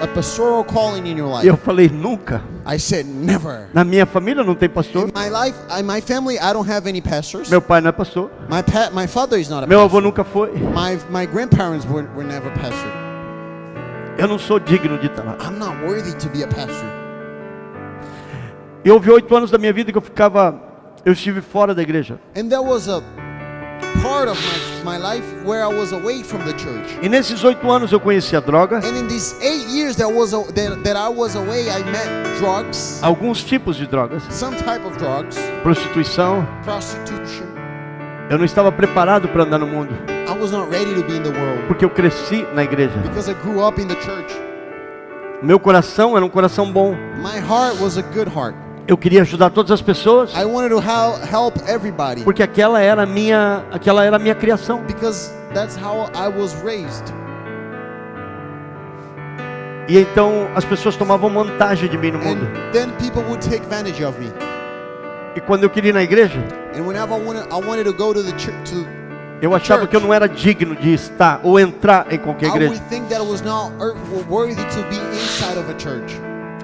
a 0.04 0.08
pastoral 0.08 0.64
calling 0.66 1.10
in 1.10 1.18
your 1.18 1.34
life. 1.34 1.48
eu 1.48 1.56
falei: 1.56 1.88
Nunca. 1.90 2.42
I 2.66 2.78
said, 2.78 3.06
never. 3.08 3.70
Na 3.74 3.84
minha 3.84 4.06
família 4.06 4.44
não 4.44 4.54
tem 4.54 4.68
pastor. 4.70 5.08
In 5.10 5.14
my 5.18 5.30
life, 5.30 5.58
in 5.80 5.84
my 5.84 6.02
family, 6.02 6.36
I 6.38 6.54
don't 6.54 6.70
have 6.70 6.88
any 6.88 7.02
pastors. 7.02 7.50
Meu 7.50 7.62
pai 7.62 7.80
não 7.82 7.90
é 7.90 7.92
pastor. 7.92 8.30
My 8.50 8.62
pa- 8.62 8.92
my 8.94 9.08
father 9.08 9.40
is 9.40 9.50
not 9.50 9.64
a 9.64 9.68
Meu 9.68 9.80
avô 9.80 10.02
pastor. 10.02 10.02
nunca 10.04 10.24
foi. 10.26 10.52
My 10.52 11.00
my 11.10 11.26
grandparents 11.26 11.86
were, 11.88 12.06
were 12.16 12.26
never 12.28 12.52
pastored. 12.52 12.94
Eu 14.18 14.28
não 14.28 14.38
sou 14.38 14.60
digno 14.60 14.98
de 15.00 15.08
estar 15.08 15.24
lá. 15.24 15.38
I'm 15.42 15.58
not 15.58 15.76
worthy 15.84 16.14
to 16.18 16.30
be 16.30 16.44
a 16.44 16.48
pastor. 16.48 16.86
E 18.84 18.92
houve 18.92 19.10
oito 19.10 19.34
anos 19.36 19.50
da 19.50 19.58
minha 19.58 19.72
vida 19.72 19.92
que 19.92 19.98
eu 19.98 20.02
ficava, 20.02 20.60
eu 21.06 21.14
estive 21.14 21.42
fora 21.42 21.74
da 21.74 21.82
igreja. 21.82 22.20
And 22.36 22.50
there 22.50 22.62
was 22.62 22.88
a 22.90 23.02
part 24.02 24.28
of 24.30 24.38
my, 24.84 24.98
my 24.98 24.98
life 24.98 25.26
where 25.44 25.64
I 25.64 25.68
was 25.68 25.92
away 25.94 26.24
from 26.24 26.44
the 26.46 26.54
church. 26.54 26.98
E 27.02 27.10
nesses 27.10 27.44
oito 27.44 27.70
anos 27.72 27.92
eu 27.92 28.00
conheci 28.00 28.36
a 28.36 28.42
droga, 28.42 28.78
And 28.78 28.98
in 28.98 29.08
these 29.08 29.36
eight 29.42 29.68
years 29.70 29.96
that 29.98 30.12
was 30.12 30.34
a, 30.34 30.44
that, 30.54 30.84
that 30.84 30.96
I 30.98 31.10
was 31.10 31.36
away, 31.36 31.70
I 31.70 31.84
met 31.84 32.08
drugs, 32.40 33.00
alguns 33.04 33.44
tipos 33.44 33.78
de 33.78 33.86
drogas, 33.88 34.24
some 34.32 34.56
type 34.58 34.86
of 34.86 34.98
drugs, 34.98 35.38
prostituição. 35.64 36.46
prostitution. 36.64 37.46
Eu 38.30 38.38
não 38.38 38.46
estava 38.46 38.72
preparado 38.72 39.28
para 39.28 39.44
andar 39.44 39.58
no 39.60 39.68
mundo, 39.68 39.94
I 40.28 40.34
was 40.40 40.52
not 40.52 40.70
ready 40.72 40.96
to 40.96 41.04
be 41.04 41.18
in 41.18 41.24
the 41.24 41.32
world 41.32 41.68
porque 41.68 41.84
eu 41.84 41.90
cresci 41.90 42.46
na 42.54 42.64
igreja. 42.64 42.98
because 43.04 43.30
I 43.30 43.34
grew 43.34 43.62
up 43.66 43.80
in 43.82 43.88
the 43.88 43.96
church. 44.02 44.34
Meu 45.44 45.60
coração 45.60 46.16
era 46.16 46.24
um 46.26 46.30
coração 46.30 46.72
bom. 46.72 46.96
My 47.18 47.40
heart 47.40 47.82
was 47.82 47.98
a 47.98 48.04
good 48.14 48.30
heart. 48.30 48.56
Eu 48.92 48.98
queria 48.98 49.22
ajudar 49.22 49.52
todas 49.52 49.72
as 49.72 49.82
pessoas, 49.82 50.36
I 50.36 50.44
wanted 50.44 50.72
to 50.72 50.82
hel- 50.82 51.18
help 51.32 51.56
everybody 51.66 52.24
porque 52.26 52.44
aquela 52.44 52.82
era 52.82 53.04
a 53.04 53.06
minha, 53.06 53.64
aquela 53.72 54.04
era 54.04 54.20
minha 54.20 54.36
criação. 54.36 54.84
because 54.86 55.32
that's 55.54 55.78
how 55.78 56.10
I 56.14 56.28
was 56.28 56.54
raised. 56.62 57.06
E 59.88 59.98
então 59.98 60.46
as 60.56 60.66
pessoas 60.66 60.98
tomavam 60.98 61.30
vantagem 61.30 61.88
de 61.88 61.98
mim 61.98 62.12
no 62.12 62.20
mundo. 62.20 62.46
And 62.46 62.72
then 62.74 62.90
people 63.00 63.24
would 63.30 63.40
take 63.42 63.62
advantage 63.64 64.04
of 64.04 64.20
me. 64.20 64.30
E 65.38 65.40
quando 65.40 65.64
eu 65.64 65.70
queria 65.70 65.92
ir 65.92 65.94
na 65.94 66.04
igreja, 66.04 66.44
And 66.78 66.82
whenever 66.82 67.16
I 67.16 67.26
wanted, 67.26 67.48
I 67.50 67.66
wanted 67.66 67.86
to 67.86 67.94
go 67.94 68.14
to 68.14 68.22
the 68.22 68.38
church, 68.38 68.74
to 68.74 68.86
eu 69.42 69.56
achava 69.56 69.88
que 69.88 69.96
eu 69.96 70.02
não 70.02 70.14
era 70.14 70.28
digno 70.28 70.76
de 70.76 70.94
estar 70.94 71.40
ou 71.44 71.58
entrar 71.58 72.12
em 72.12 72.18
qualquer 72.18 72.50
igreja. 72.50 72.74
er-. 72.92 73.08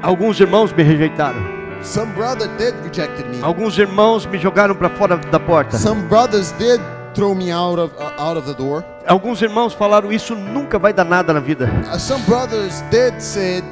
Alguns 0.03 0.37
irmãos 0.41 0.73
me 0.73 0.83
rejeitaram. 0.83 1.56
Some 1.83 2.11
brother 2.13 2.47
did 2.57 2.73
rejected 2.83 3.25
me. 3.29 3.41
Alguns 3.41 3.77
irmãos 3.77 4.25
me 4.25 4.37
jogaram 4.37 4.75
para 4.75 4.89
fora 4.89 5.17
da 5.17 5.39
porta. 5.39 5.77
Some 5.77 6.07
brothers 6.07 6.51
did 6.53 6.81
throw 7.13 7.33
me 7.33 7.51
out 7.51 7.79
of 7.79 7.93
uh, 7.97 8.21
out 8.21 8.37
of 8.37 8.45
the 8.47 8.53
door. 8.53 8.83
Alguns 9.07 9.41
irmãos 9.41 9.73
falaram: 9.73 10.11
Isso 10.11 10.35
nunca 10.35 10.77
vai 10.77 10.91
dar 10.93 11.05
nada 11.05 11.33
na 11.33 11.39
vida. 11.39 11.69
Uh, 11.93 11.97
some 11.97 12.21
brothers 12.25 12.81
did 12.91 13.21
said, 13.21 13.63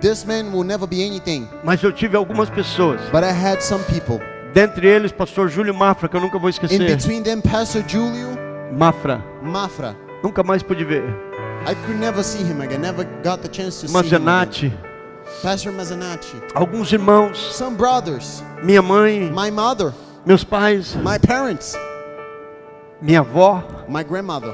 "This 0.00 0.24
man 0.24 0.52
will 0.52 0.64
never 0.64 0.86
be 0.86 1.02
anything." 1.04 1.48
Mas 1.64 1.82
eu 1.82 1.92
tive 1.92 2.16
algumas 2.16 2.48
pessoas, 2.48 3.00
But 3.10 3.24
I 3.24 3.32
had 3.32 3.60
some 3.60 3.82
people. 3.84 4.20
dentre 4.54 4.86
eles, 4.86 5.10
pastor 5.12 5.48
Júlio 5.48 5.74
Mafra, 5.74 6.08
que 6.08 6.16
eu 6.16 6.20
nunca 6.20 6.38
vou 6.38 6.48
In 6.48 6.50
esquecer. 6.50 6.78
between 6.96 7.22
them, 7.22 7.40
Pastor 7.40 7.82
Julio 7.88 8.38
Mafra, 8.72 9.22
Mafra. 9.42 9.96
nunca 10.22 10.42
mais 10.42 10.62
pude 10.62 10.84
ver. 10.84 11.02
I 11.66 11.74
could 11.86 11.98
never 11.98 12.22
see 12.22 12.42
him 12.44 12.60
again. 12.60 12.80
Never 12.80 13.04
got 13.24 13.42
the 13.42 13.48
chance 13.48 13.80
to 13.80 13.88
see 13.88 14.08
him. 14.08 14.28
Again. 14.28 14.87
Pastor 15.42 15.72
Mazzanati. 15.72 16.36
alguns 16.54 16.92
irmãos, 16.92 17.38
Some 17.54 17.76
brothers, 17.76 18.42
minha 18.62 18.82
mãe, 18.82 19.30
my 19.30 19.50
mother, 19.50 19.92
meus 20.26 20.42
pais, 20.44 20.94
my 20.96 21.18
parents, 21.18 21.76
minha 23.00 23.20
avó. 23.20 23.62
my 23.88 24.02
grandmother. 24.02 24.52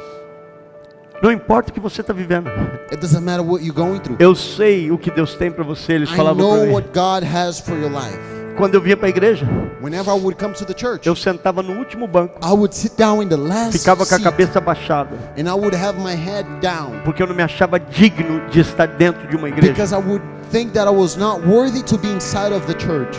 Não 1.23 1.33
importa 1.33 1.71
o 1.71 1.73
que 1.73 1.81
você 1.81 2.03
está 2.03 2.13
vivendo. 2.13 2.49
It 2.93 2.97
doesn't 2.97 3.23
matter 3.25 3.43
what 3.43 3.65
you're 3.65 3.73
going 3.75 3.99
through. 4.01 4.17
Eu 4.21 4.35
sei 4.35 4.91
o 4.91 4.99
que 4.99 5.11
Deus 5.11 5.35
tem 5.35 5.51
para 5.51 5.65
você. 5.65 5.95
Eles 5.95 6.11
I 6.11 6.17
falavam 6.17 6.37
know 6.43 6.73
what 6.75 6.89
God 6.89 7.25
has 7.25 7.61
for 7.61 7.75
your 7.79 7.91
life. 7.91 8.19
Quando 8.57 8.75
eu 8.75 8.81
vinha 8.81 8.97
para 8.97 9.07
a 9.07 9.11
igreja, 9.11 9.47
Whenever 9.85 10.11
I 10.11 10.19
would 10.19 10.39
come 10.39 10.55
to 10.55 10.65
the 10.65 10.73
church, 10.75 11.07
eu 11.07 11.15
sentava 11.15 11.63
no 11.63 11.77
último 11.79 12.07
banco, 12.07 12.39
I 12.43 12.53
would 12.53 12.75
sit 12.75 12.97
down 12.97 13.21
in 13.21 13.29
the 13.29 13.37
last 13.37 13.77
ficava 13.77 14.07
com 14.07 14.15
a 14.15 14.21
cabeça 14.21 14.61
baixada, 14.61 15.15
and 15.37 15.49
I 15.49 15.53
would 15.53 15.77
have 15.77 15.99
my 15.99 16.15
head 16.15 16.47
down 16.63 17.03
porque 17.05 17.23
eu 17.23 17.27
não 17.27 17.35
me 17.35 17.43
achava 17.43 17.79
digno 17.79 18.49
de 18.49 18.61
estar 18.61 18.87
dentro 18.87 19.27
de 19.29 19.37
uma 19.37 19.49
igreja. 19.49 19.73
because 19.73 19.93
I 19.93 19.99
would 19.99 20.25
think 20.51 20.73
that 20.73 20.89
I 20.89 20.91
was 20.91 21.17
not 21.17 21.47
worthy 21.47 21.83
to 21.83 21.99
be 21.99 22.09
inside 22.09 22.55
of 22.55 22.67
the 22.67 22.75
church. 22.79 23.19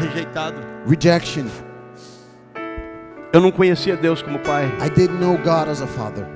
Rejeitado. 0.00 0.56
Rejection. 0.86 1.46
Eu 3.32 3.40
não 3.40 3.50
conhecia 3.50 3.96
Deus 3.96 4.22
como 4.22 4.38
pai. 4.40 4.66
I 4.80 4.90
didn't 4.90 5.18
know 5.18 5.36
God 5.38 5.68
as 5.68 5.82
a 5.82 5.86
father. 5.86 6.26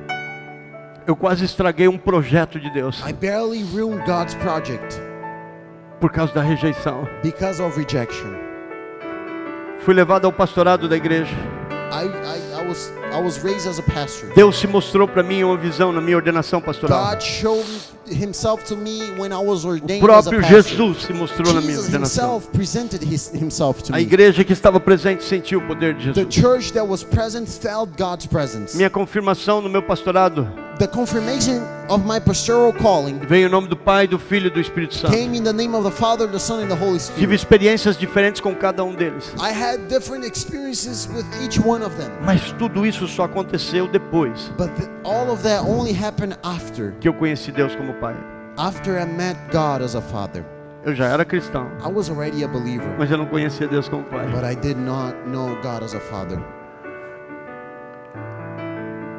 Eu 1.07 1.15
quase 1.15 1.45
estraguei 1.45 1.87
um 1.87 1.99
projeto 1.99 2.59
de 2.59 2.71
Deus 2.71 3.03
I 3.07 3.13
barely 3.13 3.63
ruined 3.63 4.05
God's 4.07 4.35
project 4.37 5.04
por 6.01 6.11
causa 6.11 6.33
da 6.35 6.43
rejeição. 6.43 7.09
because 7.23 7.61
of 7.63 7.77
rejection. 7.79 8.35
Fui 9.85 9.95
levado 9.95 10.25
ao 10.27 10.33
pastorado 10.33 10.89
da 10.89 10.97
igreja. 10.97 11.35
I, 11.93 12.07
I, 12.07 12.61
I 12.65 12.67
was 12.69 12.93
I 13.13 13.21
was 13.23 13.39
raised 13.45 13.69
as 13.69 13.79
a 13.79 13.83
pastor. 13.83 14.31
Deus 14.35 14.59
se 14.59 14.67
mostrou 14.67 15.07
para 15.07 15.23
mim 15.23 15.45
uma 15.45 15.57
visão 15.57 15.93
na 15.93 16.01
minha 16.01 16.17
ordenação 16.17 16.61
pastoral. 16.61 17.11
God 17.13 17.23
showed 17.23 17.65
himself 18.11 18.65
to 18.65 18.77
me 18.77 19.13
when 19.19 19.31
I 19.33 19.37
was 19.37 19.65
O 19.65 19.69
ordained 19.69 20.03
as 20.11 20.27
a 20.27 20.31
próprio 20.31 20.41
pastor. 20.41 20.63
Jesus 20.63 21.03
se 21.05 21.13
mostrou 21.13 21.53
na 21.53 21.61
minha 21.61 21.75
Jesus 21.75 21.87
ordenação. 21.87 22.35
himself 22.37 22.49
presented 22.57 23.05
his, 23.05 23.31
himself 23.33 23.83
to 23.85 23.95
A 23.95 24.01
igreja 24.01 24.43
que 24.43 24.53
estava 24.53 24.81
presente 24.81 25.23
sentiu 25.23 25.61
o 25.61 25.63
poder 25.67 25.95
de 25.95 26.13
The 26.13 26.23
Jesus. 26.23 26.35
church 26.35 26.73
that 26.73 26.89
was 26.89 27.05
present 27.05 27.47
felt 27.49 27.91
God's 27.97 28.27
presence. 28.27 28.77
Minha 28.77 28.91
confirmação 28.91 29.61
no 29.61 29.69
meu 29.69 29.83
pastorado 29.83 30.49
The 30.81 30.89
confirmation 30.89 31.63
of 31.89 32.05
my 32.07 32.19
pastoral 32.21 32.73
calling 32.73 33.19
veio 33.21 33.47
em 33.47 33.51
nome 33.51 33.69
do 33.69 33.77
Pai, 33.77 34.07
do 34.07 34.19
Filho 34.19 34.47
e 34.47 34.51
do 34.51 34.61
Espírito 34.61 34.95
Santo. 34.95 35.13
came 35.15 35.37
in 35.37 35.43
the 35.45 35.53
name 35.53 35.75
of 35.77 35.85
the 35.89 35.95
Father, 35.95 36.27
the 36.29 36.39
Son, 36.39 36.63
and 36.63 36.69
the 36.69 36.75
Holy 36.75 36.99
Tive 36.99 37.01
Spirit. 37.01 37.35
experiências 37.35 37.97
diferentes 37.99 38.41
com 38.41 38.55
cada 38.55 38.85
um 38.85 38.95
deles. 38.95 39.33
I 39.41 39.51
had 39.53 39.89
different 39.89 40.25
experiences 40.27 41.09
with 41.15 41.25
each 41.45 41.59
one 41.61 41.85
of 41.85 41.95
them, 41.97 42.11
Mas 42.23 42.53
tudo 42.59 42.87
isso 42.87 43.07
só 43.09 43.25
aconteceu 43.25 43.89
depois 43.89 44.51
but 44.57 44.69
the, 44.77 44.89
all 45.05 45.31
of 45.31 45.43
that 45.43 45.63
only 45.65 45.93
happened 45.93 46.37
after 46.43 46.93
que 47.01 47.09
eu 47.09 47.15
conheci 47.15 47.51
Deus 47.53 47.75
como 47.75 47.93
Pai. 47.95 48.15
after 48.57 48.99
I 48.99 49.05
met 49.07 49.37
God 49.53 49.83
as 49.83 49.95
a 49.95 50.01
father. 50.01 50.45
Eu 50.87 50.95
já 50.95 51.07
era 51.07 51.25
cristão, 51.25 51.67
I 51.83 51.89
was 51.91 52.11
already 52.11 52.45
a 52.45 52.49
believer, 52.49 52.95
mas 52.99 53.11
eu 53.11 53.17
não 53.19 53.25
conhecia 53.27 53.67
Deus 53.67 53.89
como 53.89 54.05
Pai. 54.05 54.27
but 54.29 54.45
I 54.45 54.55
did 54.55 54.77
not 54.77 55.15
know 55.27 55.57
God 55.63 55.83
as 55.83 55.95
a 55.95 56.01
father. 56.01 56.39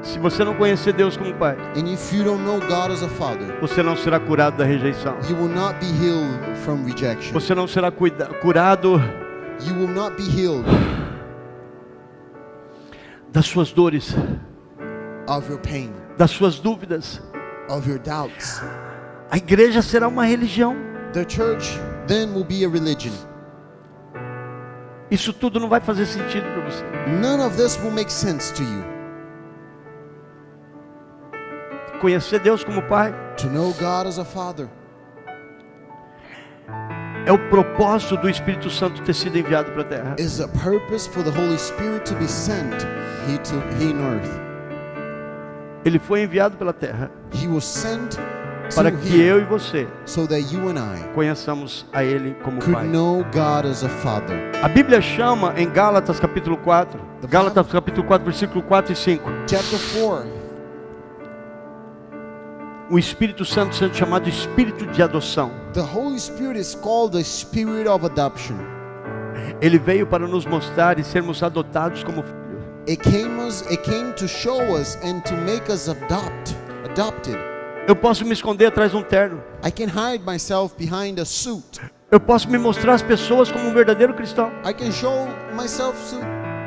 Se 0.06 0.20
você 0.20 0.44
não 0.44 0.54
conhecer 0.54 0.94
Deus 0.94 1.18
como 1.18 1.34
Pai, 1.34 1.58
And 1.76 1.88
if 1.92 2.14
you 2.14 2.24
don't 2.24 2.44
know 2.44 2.60
God 2.60 2.92
as 2.92 3.02
a 3.02 3.10
father, 3.10 3.60
você 3.60 3.82
não 3.82 3.98
será 3.98 4.20
curado 4.20 4.58
da 4.58 4.64
rejeição. 4.64 5.16
you 5.28 5.36
will 5.36 5.50
not 5.50 5.76
be 5.80 5.88
healed 5.88 6.56
from 6.64 6.84
rejection. 6.86 7.34
Você 7.34 7.56
não 7.56 7.68
será 7.68 7.90
cuida- 7.92 8.28
curado 8.42 9.02
You 9.66 9.74
will 9.76 9.88
not 9.88 10.16
be 10.16 10.24
healed 10.24 10.66
das 13.32 13.46
suas 13.48 13.72
dores, 13.72 14.16
of 15.28 15.50
your 15.50 15.60
pain, 15.60 15.92
das 16.18 16.32
suas 16.32 16.60
dúvidas. 16.60 17.22
of 17.70 17.90
your 17.90 18.00
doubts. 18.00 18.62
A 19.32 19.38
igreja 19.38 19.82
será 19.82 20.08
uma 20.08 20.24
religião. 20.26 20.76
The 21.14 21.26
church 21.28 21.80
then 22.08 22.34
will 22.34 22.44
be 22.46 22.64
a 22.64 22.70
religion. 22.70 23.12
Isso 25.10 25.34
tudo 25.34 25.60
não 25.60 25.68
vai 25.70 25.80
fazer 25.82 26.06
sentido 26.06 26.44
para 26.54 26.62
você. 26.70 26.84
None 27.22 27.42
of 27.44 27.58
this 27.58 27.78
will 27.82 27.92
make 27.92 28.12
sense 28.12 28.54
to 28.54 28.62
you. 28.64 28.95
Conhecer 32.06 32.40
Deus 32.40 32.64
como 32.64 32.84
Pai 32.84 33.12
To 33.38 33.48
know 33.48 33.74
God 33.80 34.06
as 34.06 34.20
a 34.20 34.24
father 34.24 34.68
é 37.26 37.32
o 37.32 37.50
propósito 37.50 38.16
do 38.18 38.30
Espírito 38.30 38.70
Santo 38.70 39.02
ter 39.02 39.16
sido 39.16 39.36
enviado 39.40 39.72
para 39.72 39.82
a 39.82 39.86
terra. 39.86 40.16
is 40.20 40.40
purpose 40.64 41.10
for 41.10 41.24
the 41.24 41.32
Holy 41.32 41.58
Spirit 41.58 42.06
to 42.06 42.14
be 42.18 42.28
sent 42.28 42.76
here 43.28 43.40
to 43.40 43.56
here 43.80 43.90
in 43.90 44.00
earth. 44.00 44.30
Ele 45.84 45.98
foi 45.98 46.22
enviado 46.22 46.56
pela 46.58 46.74
terra 46.74 47.10
He 47.34 47.48
was 47.48 47.66
sent 47.66 48.20
para 48.76 48.92
que 48.92 49.20
eu 49.20 49.42
e 49.42 49.44
você 49.44 49.88
so 50.06 50.28
that 50.28 50.54
you 50.54 50.70
and 50.70 50.78
I 50.78 51.04
conheçamos 51.16 51.88
a 51.92 52.04
Ele 52.04 52.36
como 52.44 52.60
could 52.60 52.76
Pai. 52.76 52.88
know 52.88 53.26
God 53.34 53.66
as 53.66 53.84
a 53.84 54.70
Bíblia 54.70 55.02
chama 55.02 55.56
em 55.58 55.68
Gálatas 55.68 56.20
capítulo 56.20 56.58
4, 56.58 57.00
The 57.22 57.28
Gálatas 57.28 57.66
capítulo 57.66 58.06
4, 58.06 58.24
versículo 58.24 58.62
4 58.62 58.94
e 58.94 58.96
5, 58.96 59.32
Chapter 59.48 59.80
4, 60.00 60.45
o 62.90 63.00
Espírito 63.00 63.44
Santo 63.44 63.76
sendo 63.76 63.96
chamado 63.96 64.30
Espírito 64.30 64.86
de 64.88 65.02
adoção. 65.02 65.52
the 65.74 65.82
Holy 65.82 66.20
Spirit 66.20 66.60
is 66.60 66.76
called 66.76 67.12
the 67.18 67.24
Spirit 67.24 67.88
of 67.88 68.06
adoption. 68.06 68.56
Ele 69.62 69.78
veio 69.78 70.06
para 70.08 70.28
nos 70.28 70.46
mostrar 70.46 71.00
e 71.00 71.04
sermos 71.04 71.42
adotados 71.44 72.04
como 72.04 72.24
filhos. 72.24 72.36
It 72.88 72.98
came 72.98 73.42
us 73.42 73.62
it 73.72 73.84
came 73.84 74.14
to 74.14 74.28
show 74.28 74.60
us 74.80 74.96
and 75.04 75.22
to 75.22 75.34
make 75.38 75.72
us 75.72 75.90
adopt 75.90 76.56
adopted. 76.90 77.38
Eu 77.88 77.96
posso 77.96 78.26
me 78.26 78.34
esconder 78.34 78.68
atrás 78.68 78.92
de 78.92 78.98
um 78.98 79.04
terno. 79.04 79.42
I 79.64 79.72
can 79.72 79.88
hide 79.88 80.24
myself 80.26 80.76
behind 80.78 81.20
a 81.20 81.26
suit. 81.26 81.80
Eu 82.12 82.20
posso 82.20 82.50
me 82.50 82.58
mostrar 82.58 82.94
às 82.94 83.02
pessoas 83.02 83.52
como 83.52 83.68
um 83.68 83.74
verdadeiro 83.74 84.14
cristão. 84.14 84.52
I 84.64 84.74
can 84.74 84.92
show 84.92 85.28
myself 85.56 85.98
to 86.12 86.20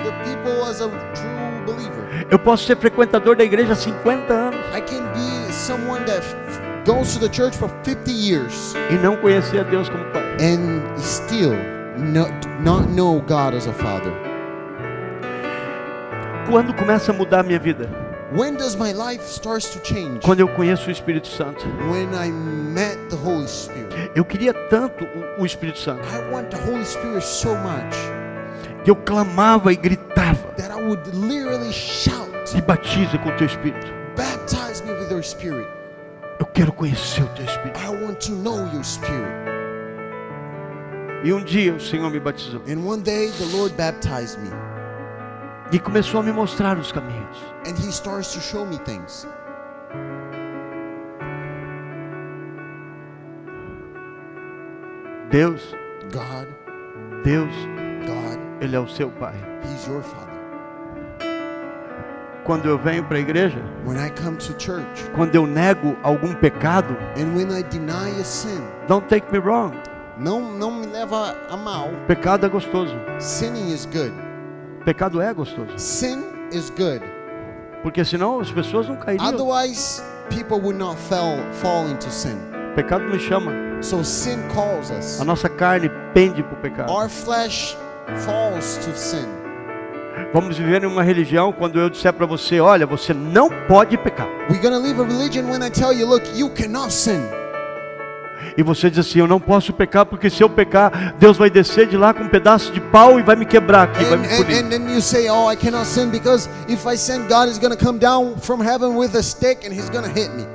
the 0.05 0.13
people 0.25 0.63
as 0.69 0.81
a 0.81 0.89
true 0.89 1.65
believer. 1.67 2.27
Eu 2.31 2.39
posso 2.39 2.67
ser 2.67 2.77
frequentador 2.77 3.37
da 3.37 3.45
igreja 3.45 3.73
há 3.73 3.77
50 3.77 4.33
anos 4.33 4.59
I 4.77 4.81
can 4.81 5.08
someone 5.69 6.05
that 6.07 6.23
goes 6.87 7.13
to 7.13 7.21
the 7.21 7.29
church 7.29 7.55
for 7.55 7.69
50 7.85 8.11
years 8.11 8.75
e 8.91 8.95
não 8.95 9.17
conhecer 9.17 9.61
a 9.61 9.65
Deus 9.65 9.89
como 9.91 10.03
Pai. 10.13 10.23
and 10.41 10.83
still 10.99 11.53
not, 11.99 12.33
not 12.63 12.89
know 12.91 13.21
God 13.21 13.55
as 13.55 13.67
a 13.67 13.73
father. 13.75 14.13
Quando 16.49 16.73
começa 16.75 17.13
a 17.13 17.15
mudar 17.15 17.41
a 17.41 17.43
minha 17.43 17.59
vida? 17.59 17.89
When 18.35 18.55
does 18.57 18.75
my 18.75 18.93
life 18.93 19.23
starts 19.25 19.71
to 19.71 19.81
change? 19.87 20.21
Quando 20.25 20.41
eu 20.41 20.49
conheço 20.49 20.89
o 20.89 20.91
Espírito 20.93 21.29
Santo. 21.29 21.67
When 21.91 22.09
I 22.15 22.31
met 22.31 22.97
the 23.11 23.17
Holy 23.17 23.47
Spirit. 23.49 24.11
Eu 24.15 24.25
queria 24.25 24.53
tanto 24.71 25.05
o- 25.05 25.43
o 25.43 25.47
Espírito 25.47 25.79
Santo 25.79 26.03
I 26.09 26.33
want 26.33 26.49
the 26.51 26.59
Holy 26.71 26.85
Spirit 26.85 27.23
so 27.25 27.55
much 27.57 27.97
que 28.85 28.91
eu 28.91 28.97
clamava 28.97 29.73
e 29.73 29.77
gritava: 29.77 30.49
that 30.57 30.71
I 30.71 30.83
would 30.83 31.03
literally 31.15 31.73
shout, 31.73 32.29
Me 32.55 32.63
batiza 32.63 33.19
com 33.19 33.29
o 33.29 33.37
teu 33.37 33.47
Espírito. 33.47 33.93
Your 35.11 35.23
spirit. 35.23 35.67
Eu 36.39 36.47
quero 36.47 36.73
conhecer 36.73 37.23
o 37.23 37.29
teu 37.29 37.45
Espírito. 37.45 37.81
I 37.81 37.89
want 38.05 38.21
to 38.27 38.33
know 38.33 38.59
your 38.73 38.85
spirit. 38.85 39.33
E 41.25 41.33
um 41.33 41.43
dia 41.43 41.75
o 41.75 41.81
Senhor 41.81 42.09
me 42.11 42.21
batizou 42.21 42.63
And 42.69 42.79
one 42.87 43.03
day 43.03 43.31
the 43.33 43.57
Lord 43.57 43.75
baptized 43.75 44.39
me 44.39 44.51
e 45.73 45.79
começou 45.81 46.21
a 46.21 46.23
me 46.23 46.33
mostrar 46.33 46.79
os 46.79 46.93
caminhos. 46.93 47.37
and 47.67 47.77
he 47.77 47.91
starts 47.91 48.33
to 48.35 48.41
show 48.41 48.65
me 48.65 48.79
things. 48.85 49.27
Deus, 55.31 55.61
God, 56.13 56.49
Deus, 57.25 57.53
God, 58.07 58.39
Ele 58.61 58.77
é 58.77 58.81
o 58.81 58.89
seu 58.89 59.11
Pai. 59.11 59.35
he's 59.65 59.87
your 59.87 60.03
father. 60.03 60.28
Quando 62.49 62.67
eu 62.67 62.79
venho 62.79 63.05
para 63.05 63.19
a 63.19 63.21
igreja, 63.21 63.63
When 63.85 63.99
I 63.99 64.09
come 64.09 64.39
to 64.39 64.55
church 64.59 65.05
quando 65.15 65.35
eu 65.35 65.47
nego 65.47 65.95
algum 66.03 66.33
pecado, 66.33 66.97
and 67.15 67.37
when 67.37 67.51
I 67.51 67.63
deny 67.63 68.09
a 68.19 68.25
sin, 68.25 68.63
don't 68.89 69.07
take 69.07 69.31
me 69.31 69.39
wrong. 69.39 69.75
não 70.17 70.41
não 70.41 70.71
me 70.71 70.87
leva 70.87 71.37
a 71.51 71.57
mal. 71.59 71.91
Pecado 72.07 72.47
é 72.47 72.49
gostoso. 72.49 72.95
Sinning 73.19 73.71
is 73.71 73.85
good. 73.85 74.15
Pecado 74.83 75.21
é 75.21 75.35
gostoso. 75.35 75.79
Sin 75.79 76.25
is 76.51 76.71
good. 76.71 77.03
Porque 77.83 78.03
senão 78.03 78.41
as 78.41 78.51
pessoas 78.51 78.89
não 78.89 78.97
cairiam. 78.97 79.29
Otherwise, 79.29 80.03
people 80.31 80.57
would 80.57 80.79
not 80.79 80.97
fall 80.97 81.37
fall 81.53 81.87
into 81.87 82.11
sin. 82.11 82.39
Pecado 82.75 83.05
me 83.05 83.19
chama. 83.19 83.53
So 83.83 84.03
sin 84.03 84.39
calls 84.55 84.91
us. 84.91 85.21
A 85.21 85.25
nossa 85.27 85.51
carne 85.51 85.91
pende 86.15 86.43
para 86.43 86.55
o 86.55 86.61
pecado. 86.63 86.91
Our 86.91 87.11
flesh 87.11 87.77
falls 88.25 88.79
to 88.87 88.97
sin. 88.97 89.38
Vamos 90.33 90.59
viver 90.59 90.83
em 90.83 90.87
uma 90.87 91.03
religião 91.03 91.53
quando 91.53 91.79
eu 91.81 91.89
disser 91.89 92.13
para 92.13 92.27
você, 92.27 92.61
olha, 92.61 92.87
você 92.87 93.13
não 93.15 93.49
pode 93.67 93.97
pecar. 93.97 94.29
We're 94.51 94.61
gonna 94.63 94.79
live 94.79 95.01
a 95.01 95.05
religion 95.05 95.51
when 95.51 95.63
I 95.63 95.71
tell 95.71 95.93
you, 95.93 96.07
look, 96.07 96.25
you 96.39 96.51
cannot 96.51 96.93
sin. 96.93 97.21
E 98.57 98.63
você 98.63 98.89
diz 98.91 99.01
assim: 99.01 99.19
Eu 99.19 99.27
não 99.27 99.41
posso 99.41 99.73
pecar, 99.73 100.07
porque 100.07 100.31
se 100.31 100.43
eu 100.43 100.49
pecar, 100.49 101.15
Deus 101.19 101.37
vai 101.37 101.51
descer 101.51 101.87
de 101.87 101.97
lá 101.97 102.15
com 102.15 102.25
um 102.25 102.29
pedaço 102.29 102.73
de 102.73 102.81
pau 102.81 103.19
e 103.19 103.23
vai 103.23 103.37
me 103.37 103.45
quebrar 103.45 103.85
aqui, 103.85 104.05
vai 104.05 104.15
And, 104.15 104.21
me 104.21 104.27
and, 104.29 104.37
punir. 104.37 104.65
and 104.65 104.69
then 104.71 104.95
you 104.95 105.01
say, 105.01 105.29
Oh, 105.29 105.51
I 105.51 105.57
cannot 105.57 105.87
sin 105.87 106.11
because 106.11 106.49
if 106.69 106.87
I 106.87 106.97
sin, 106.97 107.27
God 107.29 107.49
is 107.49 107.59
to 107.59 107.77
come 107.77 107.99
down 107.99 108.37
from 108.41 108.61
heaven 108.61 108.97
with 108.97 109.15
a 109.17 109.23
stick 109.23 109.65
and 109.67 109.73
He's 109.73 109.89
to 109.91 110.03
hit 110.09 110.31
me. 110.35 110.47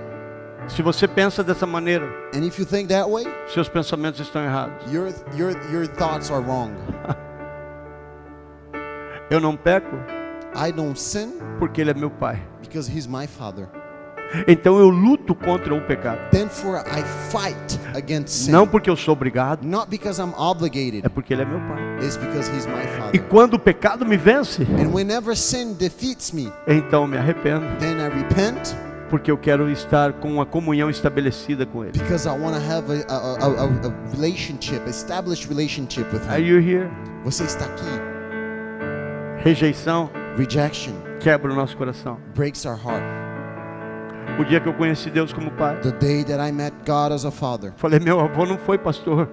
Se 0.68 0.82
você 0.82 1.08
pensa 1.08 1.44
dessa 1.44 1.66
maneira, 1.66 2.06
And 2.34 2.46
if 2.46 2.58
you 2.58 2.66
think 2.66 2.88
that 2.88 3.10
way, 3.10 3.26
seus 3.54 3.68
pensamentos 3.68 4.22
estão 4.22 4.42
errados. 4.44 4.74
your, 4.92 5.10
your, 5.36 5.52
your 5.72 5.86
thoughts 5.86 6.32
are 6.32 6.42
wrong. 6.42 6.72
Eu 9.34 9.40
não 9.40 9.56
peco 9.58 9.96
I 10.56 10.72
don't 10.72 11.00
sin 11.00 11.40
porque 11.58 11.82
Ele 11.82 11.90
é 11.90 11.94
meu 11.96 12.12
Pai. 12.12 12.40
because 12.62 12.88
He's 12.88 13.08
my 13.08 13.26
Father. 13.26 13.68
Então 14.48 14.78
eu 14.78 14.90
luto 14.90 15.34
contra 15.34 15.74
o 15.74 15.82
pecado. 15.82 16.20
Therefore, 16.30 16.84
I 16.88 17.02
fight 17.32 17.80
against 17.98 18.30
sin. 18.30 18.52
Não 18.52 18.68
porque 18.68 18.88
eu 18.92 18.96
sou 18.96 19.14
obrigado, 19.14 19.64
Not 19.66 19.90
because 19.90 20.22
I'm 20.22 20.34
obligated, 20.38 21.04
é 21.04 21.10
porque 21.10 21.34
Ele 21.34 21.42
é 21.42 21.46
meu 21.46 21.58
Pai. 21.62 22.06
it's 22.06 22.16
because 22.16 22.48
He's 22.56 22.68
my 22.68 22.84
E 22.84 22.88
Father. 23.00 23.24
quando 23.24 23.56
o 23.56 23.60
pecado 23.60 24.06
me 24.06 24.18
vence, 24.18 24.62
And 24.62 24.94
whenever 24.94 25.36
sin 25.36 25.74
defeats 25.74 26.32
me, 26.32 26.54
então 26.68 27.08
me 27.08 27.18
arrependo, 27.18 27.66
then 27.80 27.98
I 27.98 28.10
repent 28.10 28.76
porque 29.10 29.32
eu 29.32 29.38
quero 29.38 29.68
estar 29.72 30.14
com 30.14 30.32
uma 30.32 30.46
comunhão 30.46 30.92
estabelecida 30.92 31.66
com 31.66 31.84
Ele. 31.84 31.94
because 31.98 32.28
I 32.28 32.34
want 32.34 32.56
to 32.56 32.62
have 32.72 32.86
a, 32.92 33.12
a, 33.12 33.48
a, 33.48 33.64
a, 33.88 34.12
relationship, 34.16 34.88
established 34.88 35.50
relationship 35.50 36.06
with 36.14 36.22
Are 36.30 36.40
Him. 36.40 36.46
you 36.48 36.60
here? 36.60 36.88
Você 37.24 37.44
está 37.46 37.66
aqui. 37.66 38.13
Rejeição 39.44 40.10
Rejection 40.38 40.94
quebra 41.20 41.52
o 41.52 41.56
nosso 41.56 41.76
coração. 41.76 42.18
breaks 42.34 42.66
our 42.66 42.78
heart. 42.78 43.04
O 44.40 44.46
dia 44.46 44.62
que 44.62 44.70
eu 44.70 44.74
conheci 44.74 45.10
Deus 45.10 45.34
como 45.34 45.52
Pai, 45.52 45.78
The 45.82 45.92
day 45.92 46.24
that 46.24 46.40
I 46.42 46.52
met 46.52 46.74
God 46.86 47.12
as 47.12 47.26
a 47.26 47.32
father, 47.32 47.74
falei: 47.76 48.00
meu 48.00 48.22
avô 48.22 48.46
não 48.46 48.58
foi 48.58 48.78
pastor, 48.78 49.30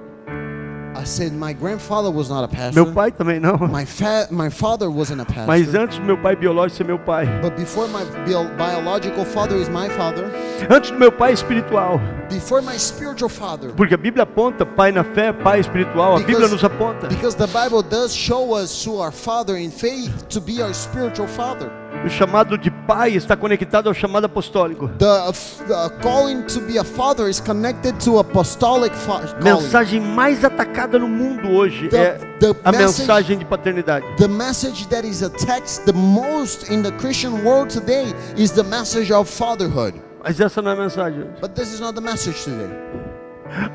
I 1.00 1.04
said 1.04 1.32
my 1.32 1.52
grandfather 1.54 2.10
was 2.10 2.28
not 2.28 2.44
a 2.44 2.48
meu 2.74 2.84
pastor. 2.86 2.92
pai 2.92 3.10
também 3.12 3.40
não. 3.40 3.56
My 3.68 3.84
fa- 3.86 4.28
my 4.30 4.50
father 4.50 4.90
wasn't 4.90 5.20
a 5.20 5.24
pastor. 5.26 5.46
Mas 5.46 5.74
antes 5.74 5.98
do 5.98 6.04
meu 6.04 6.18
pai 6.18 6.36
biológico 6.36 6.76
ser 6.78 6.84
meu 6.84 6.98
pai, 6.98 7.26
But 7.40 7.56
before 7.56 7.88
my 7.88 8.04
bio- 8.26 8.50
biological 8.56 9.24
father 9.24 9.56
is 9.56 9.68
my 9.68 9.88
father, 9.90 10.24
antes 10.68 10.90
do 10.90 10.98
meu 10.98 11.10
pai 11.12 11.32
espiritual, 11.32 12.00
before 12.28 12.60
my 12.62 12.76
spiritual 12.78 13.28
father, 13.30 13.70
porque 13.76 13.94
a 13.94 13.98
Bíblia 13.98 14.24
aponta 14.24 14.66
pai 14.66 14.92
na 14.92 15.02
fé, 15.04 15.32
pai 15.32 15.60
espiritual, 15.60 16.16
a 16.16 16.18
Because- 16.18 16.26
Bíblia 16.26 16.48
nos 16.48 16.62
aponta. 16.64 17.08
because 17.08 17.34
the 17.36 17.46
Bible 17.46 17.82
does 17.82 18.14
show 18.14 18.54
us 18.54 18.82
to 18.84 18.98
our 19.00 19.10
father 19.12 19.56
in 19.56 19.70
faith 19.70 20.10
to 20.28 20.40
be 20.40 20.60
our 20.62 20.72
spiritual 20.74 21.26
father. 21.28 21.70
O 22.02 22.08
chamado 22.08 22.56
de 22.56 22.70
pai 22.70 23.14
está 23.14 23.36
conectado 23.36 23.88
ao 23.88 23.92
chamado 23.94 24.24
apostólico. 24.24 24.88
The, 24.96 25.32
the 25.66 25.90
calling 26.00 26.44
to 26.44 26.60
be 26.60 26.78
a 26.78 26.84
father 26.84 27.28
is 27.28 27.40
connected 27.40 27.94
to 28.04 28.18
apostolic 28.18 28.94
calling. 29.04 29.34
Mensagem 29.42 30.00
mais 30.00 30.42
atacada 30.42 30.89
no 30.98 31.08
mundo 31.08 31.48
hoje 31.50 31.88
The- 31.88 31.96
é 31.96 32.18
the 32.40 32.54
a 32.64 32.72
message- 32.72 33.00
mensagem 33.00 33.38
de 33.38 33.44
paternidade. 33.44 34.04
The 34.16 34.28
message 34.28 34.86
that 34.88 35.06
is 35.06 35.22
attacked 35.22 35.84
the 35.84 35.92
most 35.92 36.70
in 36.70 36.82
the 36.82 36.92
Christian 36.92 37.44
world 37.44 37.72
today 37.72 38.14
is 38.36 38.50
the 38.52 38.62
message 38.64 39.12
of 39.12 39.30
fatherhood. 39.30 39.94
Mas 40.22 40.38
essa 40.40 40.60
não 40.60 40.70
é 40.72 40.74
a 40.74 40.76
mensagem. 40.76 41.24
But 41.40 41.54
this 41.54 41.72
is 41.72 41.80
not 41.80 41.94
the 41.94 42.00
message 42.00 42.44
today. 42.44 42.68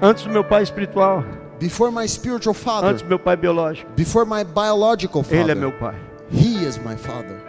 Antes 0.02 0.24
do 0.24 0.30
meu 0.32 0.44
pai 0.44 0.64
espiritual, 0.64 1.24
Before 1.60 1.90
my 1.90 2.06
spiritual 2.08 2.54
father, 2.54 2.90
antes 2.90 3.02
do 3.02 3.08
meu 3.08 3.18
pai 3.18 3.36
biológico, 3.38 3.90
before 3.96 4.26
my 4.26 4.44
biological 4.44 5.24
father, 5.24 5.40
ele 5.40 5.52
é 5.52 5.56
meu 5.56 5.72
pai. 5.72 5.96
he 6.30 6.66
is 6.66 6.78
my 6.80 6.96
father. 6.98 7.40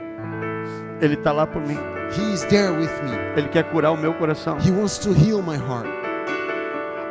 Ele 1.01 1.15
está 1.15 1.33
lá 1.33 1.47
por 1.47 1.61
mim. 1.67 1.77
He 2.17 2.33
is 2.33 2.45
there 2.45 2.71
with 2.73 2.91
me. 3.05 3.11
Ele 3.37 3.49
quer 3.49 3.65
curar 3.65 3.91
o 3.93 3.97
meu 3.97 4.15
coração. 4.15 4.57
He 4.65 4.71
wants 4.71 4.97
to 4.99 5.11
heal 5.13 5.43
my 5.43 5.57
heart. 5.57 5.89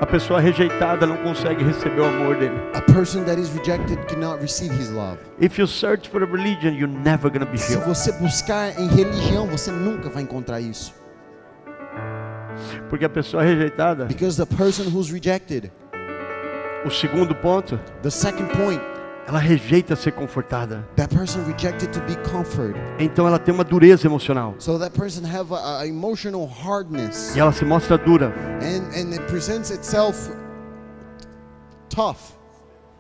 A 0.02 0.06
pessoa 0.06 0.42
rejeitada 0.42 1.06
não 1.08 1.16
consegue 1.18 1.64
receber 1.64 2.02
o 2.02 2.06
amor 2.06 2.36
dele. 2.36 2.56
A 2.74 2.82
person 2.82 3.24
that 3.24 3.40
is 3.40 3.50
rejected 3.56 3.98
cannot 4.08 4.42
receive 4.42 4.74
his 4.76 4.90
love. 4.92 5.18
If 5.40 5.58
you 5.58 5.66
search 5.68 6.10
for 6.10 6.22
a 6.22 6.26
religion, 6.26 6.74
you're 6.76 6.88
never 6.88 7.30
gonna 7.32 7.46
be 7.46 7.58
Se 7.58 7.74
healed. 7.74 7.88
você 7.88 8.12
buscar 8.14 8.78
em 8.78 8.88
religião, 8.88 9.48
você 9.48 9.72
nunca 9.72 10.10
vai 10.10 10.24
encontrar 10.24 10.60
isso. 10.60 10.94
Porque 12.90 13.06
a 13.06 13.10
pessoa 13.10 13.42
rejeitada, 13.44 14.06
Because 14.06 14.38
the 14.38 14.56
person 14.56 14.84
who's 14.90 15.10
rejected, 15.12 15.72
o 16.86 16.90
segundo 16.90 17.34
ponto, 17.34 17.80
the 18.02 18.12
second 18.12 18.48
point, 18.50 18.82
ela 19.28 19.40
rejeita 19.40 19.96
ser 19.96 20.12
confortada. 20.12 20.88
that 20.96 21.14
person 21.14 21.44
rejected 21.46 21.92
to 21.92 22.00
be 22.02 22.16
comforted. 22.30 22.76
Então 23.00 23.28
ela 23.28 23.40
tem 23.40 23.54
uma 23.54 23.64
dureza 23.64 24.06
emocional. 24.08 24.56
So 24.60 24.78
that 24.80 24.96
person 24.98 25.24
have 25.26 25.54
a, 25.54 25.80
a 25.80 25.88
emotional 25.88 26.46
hardness. 26.48 27.36
E 27.36 27.40
ela 27.40 27.52
se 27.52 27.66
mostra 27.66 27.98
dura. 27.98 28.34
and 28.62 28.86
and 28.96 29.14
it 29.14 29.24
presents 29.28 29.72
itself 29.72 30.30
tough, 31.90 32.36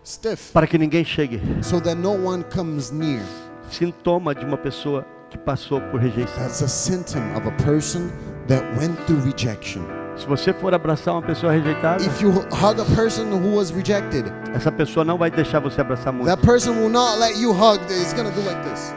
stiff, 0.03 0.51
para 0.53 0.67
que 0.67 0.77
ninguém 0.77 1.03
chegue. 1.03 1.39
so 1.61 1.79
that 1.79 1.95
no 1.95 2.11
one 2.11 2.43
comes 2.43 2.91
near. 2.91 3.21
Sintoma 3.69 4.33
de 4.35 4.45
uma 4.45 4.57
pessoa 4.57 5.05
que 5.29 5.37
passou 5.37 5.81
por 5.81 5.99
rejeição. 5.99 6.35
That's 6.37 6.61
a 6.61 6.67
symptom 6.67 7.21
of 7.35 7.47
a 7.47 7.51
person 7.63 8.09
that 8.47 8.63
went 8.79 8.95
through 9.05 9.21
rejection. 9.25 9.81
Se 10.15 10.25
você 10.27 10.53
for 10.53 10.73
abraçar 10.73 11.13
uma 11.13 11.21
pessoa 11.21 11.51
rejeitada, 11.51 12.01
If 12.01 12.21
you 12.21 12.29
hug 12.31 12.79
a 12.79 12.85
person 12.95 13.25
who 13.33 13.55
was 13.57 13.71
rejected, 13.71 14.31
essa 14.55 14.71
pessoa 14.71 15.03
não 15.05 15.17
vai 15.17 15.29
deixar 15.29 15.59
você 15.59 15.81
abraçar 15.81 16.11
muito. 16.13 16.27
that 16.27 16.41
person 16.45 16.71
will 16.79 16.89
not 16.89 17.19
let 17.19 17.37
you 17.37 17.51
hug. 17.51 17.79
It's 17.89 18.13
gonna 18.13 18.31
do 18.31 18.41
like 18.41 18.61
this. 18.69 18.93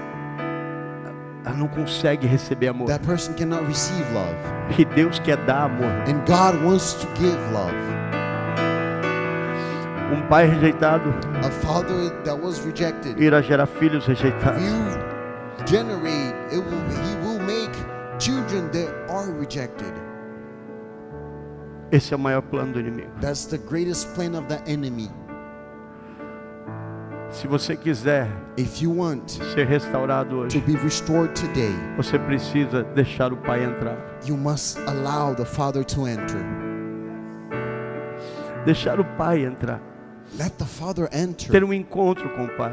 Ela 1.45 1.57
não 1.57 1.69
consegue 1.69 2.27
receber 2.27 2.69
amor. 2.69 2.89
That 2.89 3.05
person 3.07 3.33
cannot 3.35 3.65
receive 3.67 4.05
love, 4.13 4.37
E 4.79 4.85
Deus 4.85 5.19
quer 5.19 5.37
dar 5.47 5.65
amor. 5.65 5.87
and 6.07 6.21
God 6.27 6.63
wants 6.65 6.95
to 6.95 7.07
give 7.17 7.37
love. 7.53 7.75
Um 10.11 10.23
pai 10.29 10.47
rejeitado 10.47 11.11
A 11.45 11.51
father 11.51 12.11
that 12.25 12.39
was 12.43 12.61
rejected, 12.65 13.19
irá 13.21 13.43
gerar 13.43 13.67
filhos 13.67 14.07
rejeitados. 14.07 14.63
you 14.63 15.67
generate. 15.67 16.35
It 16.51 16.61
will. 16.65 16.83
He 17.05 17.17
will 17.27 17.39
make 17.41 17.73
children 18.19 18.71
that 18.73 18.89
are 19.11 19.31
rejected. 19.39 19.93
Esse 21.91 22.13
é 22.13 22.17
o 22.17 22.19
maior 22.19 22.43
plano 22.43 22.73
do 22.75 22.81
inimigo. 22.81 23.09
That's 23.21 23.47
the 23.47 23.59
greatest 23.59 24.15
plan 24.15 24.35
of 24.35 24.47
the 24.49 24.61
enemy. 24.71 25.11
Se 27.31 27.47
você 27.47 27.77
quiser 27.77 28.27
If 28.57 28.83
you 28.83 28.97
want 28.97 29.29
ser 29.55 29.67
restaurado 29.67 30.31
to 30.31 30.37
hoje, 30.43 30.61
be 30.61 30.73
restored 30.77 31.33
today, 31.39 31.73
você 31.97 32.19
precisa 32.19 32.83
deixar 32.95 33.33
o 33.33 33.37
pai 33.37 33.65
entrar. 33.65 33.97
you 34.27 34.37
must 34.37 34.79
allow 34.87 35.35
the 35.35 35.45
Father 35.45 35.85
to 35.85 36.07
enter. 36.07 36.43
Deixar 38.65 38.99
o 38.99 39.05
pai 39.05 39.45
entrar. 39.45 39.81
Let 40.39 40.53
the 40.59 40.65
Father 40.65 41.09
Ter 41.51 41.65
um 41.65 41.73
encontro 41.73 42.29
com 42.31 42.45
o 42.45 42.49
pai. 42.49 42.73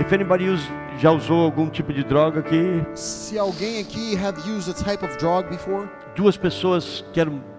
If 0.00 0.12
anybody 0.12 0.48
use, 0.48 0.68
já 0.98 1.10
usou 1.10 1.44
algum 1.44 1.68
tipo 1.68 1.92
de 1.92 2.04
droga 2.04 2.40
aqui, 2.40 2.84
Se 2.94 3.38
alguém 3.38 3.80
aqui 3.80 4.16
have 4.16 4.38
used 4.48 4.70
a 4.70 4.74
type 4.74 5.04
of 5.04 5.16
drug 5.18 5.48
before, 5.48 5.88
duas 6.14 6.36
pessoas 6.36 7.04
que 7.12 7.20
eram 7.20 7.53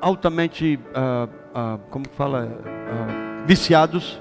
altamente, 0.00 0.78
ah, 0.94 1.28
ah, 1.54 1.78
como 1.90 2.04
fala, 2.16 2.48
Ah, 2.66 3.44
viciados, 3.46 4.20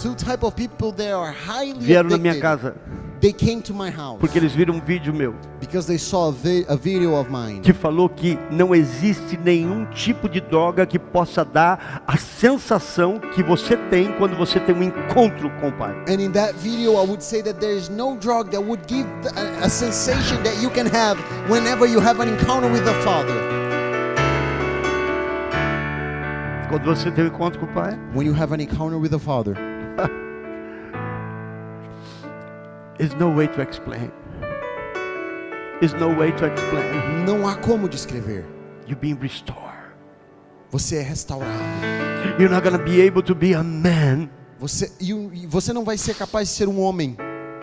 two 0.00 0.14
type 0.14 0.44
of 0.44 0.54
people 0.54 0.92
that 0.92 1.12
are 1.12 1.32
highly 1.32 1.78
vieram 1.80 2.08
na 2.10 2.18
minha 2.18 2.38
casa. 2.40 2.74
They 3.20 3.32
came 3.32 3.62
to 3.62 3.72
my 3.72 3.88
house. 3.90 4.18
Porque 4.20 4.36
eles 4.38 4.52
viram 4.52 4.74
um 4.74 4.80
vídeo 4.80 5.12
meu. 5.14 5.34
Because 5.58 5.86
they 5.86 5.96
saw 5.98 6.28
a, 6.28 6.32
vi- 6.32 6.66
a 6.68 6.76
video 6.76 7.14
of 7.18 7.30
mine. 7.30 7.60
Que 7.62 7.72
falou 7.72 8.06
que 8.08 8.38
não 8.50 8.74
existe 8.74 9.38
nenhum 9.38 9.86
tipo 9.86 10.28
de 10.28 10.42
droga 10.42 10.84
que 10.84 10.98
possa 10.98 11.42
dar 11.42 12.02
a 12.06 12.18
sensação 12.18 13.18
que 13.18 13.42
você 13.42 13.76
tem 13.88 14.12
quando 14.18 14.36
você 14.36 14.60
tem 14.60 14.74
um 14.74 14.82
encontro 14.82 15.48
com 15.58 15.68
o 15.68 15.72
pai. 15.72 15.94
And 16.06 16.20
in 16.20 16.32
that 16.32 16.52
video, 16.58 16.92
I 17.02 17.06
would 17.06 17.22
say 17.24 17.42
that 17.42 17.58
there 17.60 17.74
is 17.74 17.88
no 17.88 18.16
drug 18.18 18.50
that 18.50 18.62
would 18.62 18.82
give 18.86 19.06
a, 19.36 19.64
a 19.64 19.68
sensation 19.70 20.42
that 20.42 20.60
you 20.62 20.68
can 20.70 20.86
have 20.86 21.18
whenever 21.48 21.86
you 21.86 22.00
have 22.00 22.20
an 22.20 22.28
encounter 22.28 22.70
with 22.70 22.84
the 22.84 22.94
Father. 23.02 23.63
Quando 26.74 26.86
você 26.86 27.08
tem 27.08 27.22
um 27.22 27.28
encontro 27.28 27.60
com 27.60 27.66
o 27.66 27.72
pai, 27.72 27.96
When 28.16 28.26
you 28.26 28.34
have 28.34 28.52
an 28.52 28.60
encounter 28.60 28.98
with 28.98 29.10
the 29.10 29.18
Father, 29.20 29.54
there's 32.98 33.14
no 33.14 33.32
way 33.32 33.46
to 33.46 33.62
explain. 33.62 34.10
There's 35.78 35.94
no 35.94 36.08
way 36.08 36.32
to 36.32 36.46
explain. 36.46 37.24
não 37.24 37.46
há 37.46 37.54
como 37.54 37.88
descrever. 37.88 38.44
You're 38.88 39.00
being 39.00 39.16
restored. 39.20 39.94
Você 40.72 40.96
é 40.96 41.02
restaurado. 41.02 41.52
You're 42.40 42.52
not 42.52 42.68
gonna 42.68 42.82
be 42.82 43.06
able 43.06 43.22
to 43.22 43.36
be 43.36 43.54
a 43.54 43.62
man 43.62 44.28
Você, 44.58 44.90
e 45.00 45.46
você 45.46 45.72
não 45.72 45.84
vai 45.84 45.96
ser 45.96 46.16
capaz 46.16 46.48
de 46.48 46.54
ser 46.54 46.66
um 46.66 46.80
homem 46.80 47.16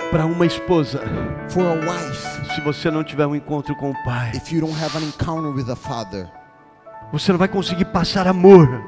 para 0.10 0.26
uma 0.26 0.46
esposa 0.46 1.02
for 1.50 1.66
a 1.66 1.74
wife 1.74 2.56
se 2.56 2.62
você 2.62 2.90
não 2.90 3.04
tiver 3.04 3.28
um 3.28 3.36
encontro 3.36 3.76
com 3.76 3.92
o 3.92 4.04
pai. 4.06 4.32
if 4.36 4.54
you 4.54 4.62
don't 4.62 4.82
have 4.82 4.98
an 4.98 5.02
encounter 5.06 5.54
with 5.54 5.66
the 5.66 5.76
Father. 5.76 6.30
Você 7.12 7.34
não 7.34 7.40
vai 7.40 7.50
conseguir 7.50 7.84
passar 7.84 8.26
amor, 8.26 8.86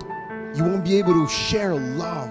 You 0.55 0.63
won't 0.63 0.83
be 0.83 0.99
able 0.99 1.13
to 1.13 1.27
share 1.27 1.73
love 1.73 2.29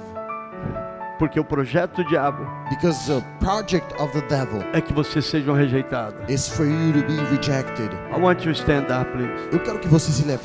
Porque 1.18 1.38
o 1.38 1.44
projeto 1.44 2.02
do 2.02 2.08
diabo 2.08 2.44
Because 2.70 3.06
the 3.06 3.22
project 3.38 3.92
of 4.00 4.12
the 4.12 4.22
devil 4.28 4.60
é 4.72 4.80
que 4.80 4.92
você 4.92 5.20
seja 5.22 5.50
um 5.52 5.54
rejeitado. 5.54 6.16
is 6.28 6.48
for 6.48 6.64
you 6.66 6.92
to 6.92 7.06
be 7.06 7.16
rejected. 7.30 7.90
I 8.12 8.18
want 8.18 8.44
you 8.44 8.52
to 8.52 8.58
stand 8.58 8.86
up, 8.90 9.10
please. 9.12 9.30
Eu 9.52 9.60
quero 9.60 9.78
que 9.78 9.88
você 9.88 10.10
se 10.10 10.24
levante. 10.24 10.40